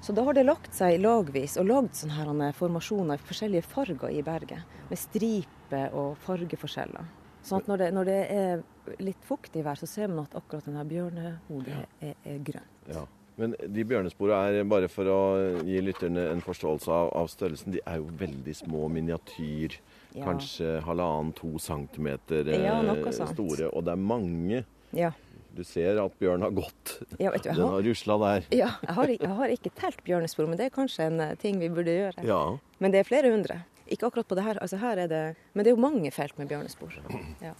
Så 0.00 0.14
da 0.16 0.24
har 0.24 0.36
det 0.36 0.46
lagt 0.48 0.72
seg 0.72 1.00
lagvis 1.02 1.58
og 1.60 1.68
lagd 1.68 1.96
sånne 1.98 2.16
her 2.16 2.56
formasjoner 2.56 3.20
i 3.20 3.28
forskjellige 3.28 3.68
farger 3.68 4.08
i 4.08 4.22
berget. 4.24 4.64
Med 4.88 4.98
striper 4.98 5.59
og 5.92 6.16
fargeforskjeller. 6.26 7.08
Sånn 7.42 7.62
at 7.62 7.70
når 7.70 7.80
det, 7.80 7.88
når 7.96 8.08
det 8.10 8.18
er 8.34 8.62
litt 9.00 9.22
fuktig 9.24 9.62
vær, 9.64 9.78
så 9.80 9.88
ser 9.88 10.10
man 10.12 10.26
at 10.26 10.36
akkurat 10.36 10.66
denne 10.68 10.84
bjørnehodet 10.88 11.78
er, 12.04 12.14
er 12.28 12.42
grønt. 12.44 12.90
Ja. 12.90 13.06
Men 13.40 13.54
de 13.56 13.84
bjørnesporene 13.88 14.58
er, 14.60 14.66
bare 14.68 14.90
for 14.92 15.08
å 15.08 15.20
gi 15.64 15.78
lytterne 15.80 16.26
en 16.34 16.42
forståelse 16.44 16.92
av, 16.92 17.08
av 17.16 17.30
størrelsen, 17.32 17.72
de 17.72 17.80
er 17.88 17.96
jo 18.02 18.10
veldig 18.20 18.54
små, 18.58 18.90
miniatyr. 18.92 19.78
Ja. 20.12 20.26
Kanskje 20.26 20.80
halvannen-to 20.84 21.54
centimeter 21.62 22.50
Ja, 22.52 22.80
eh, 22.82 23.10
store. 23.14 23.70
Og 23.70 23.86
det 23.86 23.94
er 23.94 24.02
mange. 24.10 24.64
Ja. 24.92 25.12
Du 25.56 25.62
ser 25.64 25.98
at 26.02 26.14
bjørn 26.20 26.44
har 26.44 26.52
gått. 26.54 26.98
Ja, 27.18 27.32
vet 27.32 27.46
du, 27.46 27.48
Den 27.48 27.62
har, 27.62 27.72
har 27.78 27.86
rusla 27.86 28.18
der. 28.22 28.44
ja, 28.52 28.68
jeg 28.84 28.96
har, 28.98 29.14
jeg 29.16 29.34
har 29.40 29.54
ikke 29.56 29.72
telt 29.78 30.04
bjørnespor, 30.06 30.50
men 30.50 30.60
det 30.60 30.68
er 30.68 30.74
kanskje 30.76 31.08
en 31.08 31.24
eh, 31.24 31.36
ting 31.40 31.58
vi 31.62 31.70
burde 31.72 31.96
gjøre. 31.96 32.26
Ja. 32.26 32.42
Men 32.82 32.92
det 32.92 33.00
er 33.00 33.08
flere 33.08 33.32
hundre. 33.32 33.62
Ikke 33.90 34.06
akkurat 34.06 34.28
på 34.30 34.34
det 34.38 34.44
her. 34.46 34.58
Altså 34.62 34.76
her 34.78 34.96
er 35.04 35.08
det, 35.10 35.22
men 35.54 35.64
det 35.64 35.72
er 35.72 35.76
jo 35.76 35.82
mange 35.82 36.10
felt 36.14 36.38
med 36.38 36.48
bjørnespor. 36.50 36.94
Ja. 37.42 37.54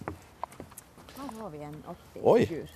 Her 1.21 1.41
har 1.41 1.49
vi 1.53 1.59
en 1.61 1.75
artig 1.91 2.21
Oi. 2.23 2.45
figur 2.45 2.69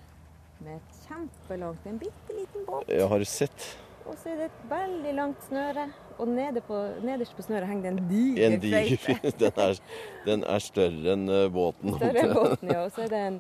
med 0.66 0.76
et 0.78 1.00
kjempelangt, 1.08 1.86
en 1.90 1.98
bitte 2.00 2.36
liten 2.38 2.66
båt. 2.68 2.88
Jeg 2.92 3.08
har 3.10 3.24
sett 3.28 3.66
Og 4.06 4.14
så 4.22 4.30
er 4.30 4.36
det 4.38 4.46
et 4.52 4.66
veldig 4.70 5.14
langt 5.18 5.42
snøre, 5.48 5.88
og 6.22 6.28
nede 6.30 6.62
på, 6.62 6.78
nederst 7.04 7.34
på 7.36 7.42
snøret 7.48 7.66
henger 7.68 7.82
det 7.82 7.92
en 7.96 8.10
diger 8.12 8.46
en 8.52 8.60
diger 8.62 9.32
den, 9.42 9.58
er, 9.66 9.80
den 10.28 10.44
er 10.46 10.62
større 10.62 11.16
enn 11.16 11.26
eh, 11.30 11.48
båten. 11.52 11.96
Større 11.98 12.22
enn 12.28 12.34
båten, 12.38 12.70
ja. 12.76 12.84
Og 12.86 12.92
så 12.94 13.08
er 13.08 13.10
det 13.16 13.22
en 13.32 13.40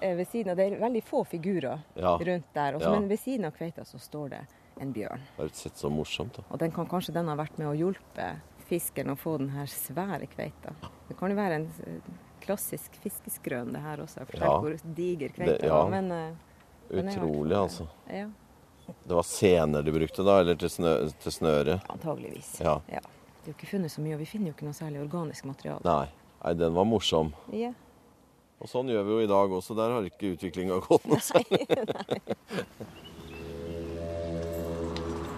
eh, 0.00 0.14
ved 0.16 0.24
siden 0.32 0.54
av 0.54 0.56
Det 0.62 0.66
er 0.70 0.78
veldig 0.80 1.02
få 1.04 1.24
figurer 1.28 1.82
Ja. 1.98 2.14
rundt 2.16 2.48
der. 2.56 2.78
også, 2.78 2.88
Ja. 2.88 2.94
Men 2.96 3.08
ved 3.12 3.20
siden 3.20 3.44
av 3.50 3.52
kveita 3.58 3.84
så 3.84 4.00
står 4.00 4.32
det 4.36 4.40
en 4.80 4.92
bjørn. 4.96 5.20
Det 5.36 5.44
har 5.44 5.52
sett 5.60 5.76
så 5.76 5.90
morsomt. 5.92 6.36
da. 6.40 6.46
Og 6.50 6.58
den 6.64 6.72
kan, 6.72 6.86
kanskje 6.88 7.12
den 7.14 7.28
har 7.28 7.36
vært 7.36 7.58
med 7.60 7.68
å 7.68 7.76
hjelpe 7.76 8.30
fiskeren 8.68 9.14
å 9.14 9.18
få 9.18 9.36
den 9.40 9.48
her 9.54 9.66
svære 9.72 10.26
kveita. 10.32 10.74
Det 11.08 11.16
kan 11.18 11.30
jo 11.32 11.36
være 11.38 11.58
en 11.62 11.68
eh, 11.86 12.10
klassisk 12.44 12.94
fiskeskrøn 13.02 13.72
det 13.74 13.80
her 13.84 14.02
også. 14.04 14.26
Fortell 14.28 14.44
Ja. 14.48 14.58
hvor 14.60 14.94
diger 14.96 15.28
kveita 15.36 15.58
Det- 15.58 15.68
ja. 15.70 15.74
var. 15.82 15.90
Men 15.90 16.12
eh, 16.12 16.34
den 16.90 17.08
er 17.08 17.16
Utrolig, 17.18 17.56
altså. 17.56 17.88
Ja, 18.08 18.28
Det 18.88 19.14
var 19.18 19.22
sener 19.28 19.82
du 19.84 19.92
brukte 19.92 20.24
da, 20.24 20.38
eller 20.40 20.54
til, 20.56 20.68
snø, 20.72 20.92
til 21.20 21.32
snøret? 21.32 21.82
antageligvis. 21.92 22.60
Ja. 22.64 22.78
Det 22.88 23.02
er 23.02 23.52
jo 23.52 23.52
ikke 23.56 23.68
funnet 23.74 23.90
så 23.92 24.00
mye, 24.00 24.14
og 24.14 24.20
vi 24.20 24.24
finner 24.30 24.48
jo 24.48 24.54
ikke 24.56 24.64
noe 24.64 24.76
særlig 24.76 25.02
organisk 25.02 25.44
materiale. 25.44 25.80
Nei. 25.84 26.08
Nei, 26.44 26.54
den 26.54 26.72
var 26.74 26.84
morsom. 26.88 27.32
Ja. 27.52 27.72
Og 28.60 28.66
sånn 28.68 28.88
gjør 28.90 29.04
vi 29.04 29.10
jo 29.12 29.18
i 29.20 29.26
dag 29.30 29.50
også. 29.54 29.76
Der 29.76 29.92
har 29.92 30.02
ikke 30.08 30.32
utviklinga 30.36 30.80
gått 30.88 31.04
noe 31.06 31.20
særlig. 31.30 31.66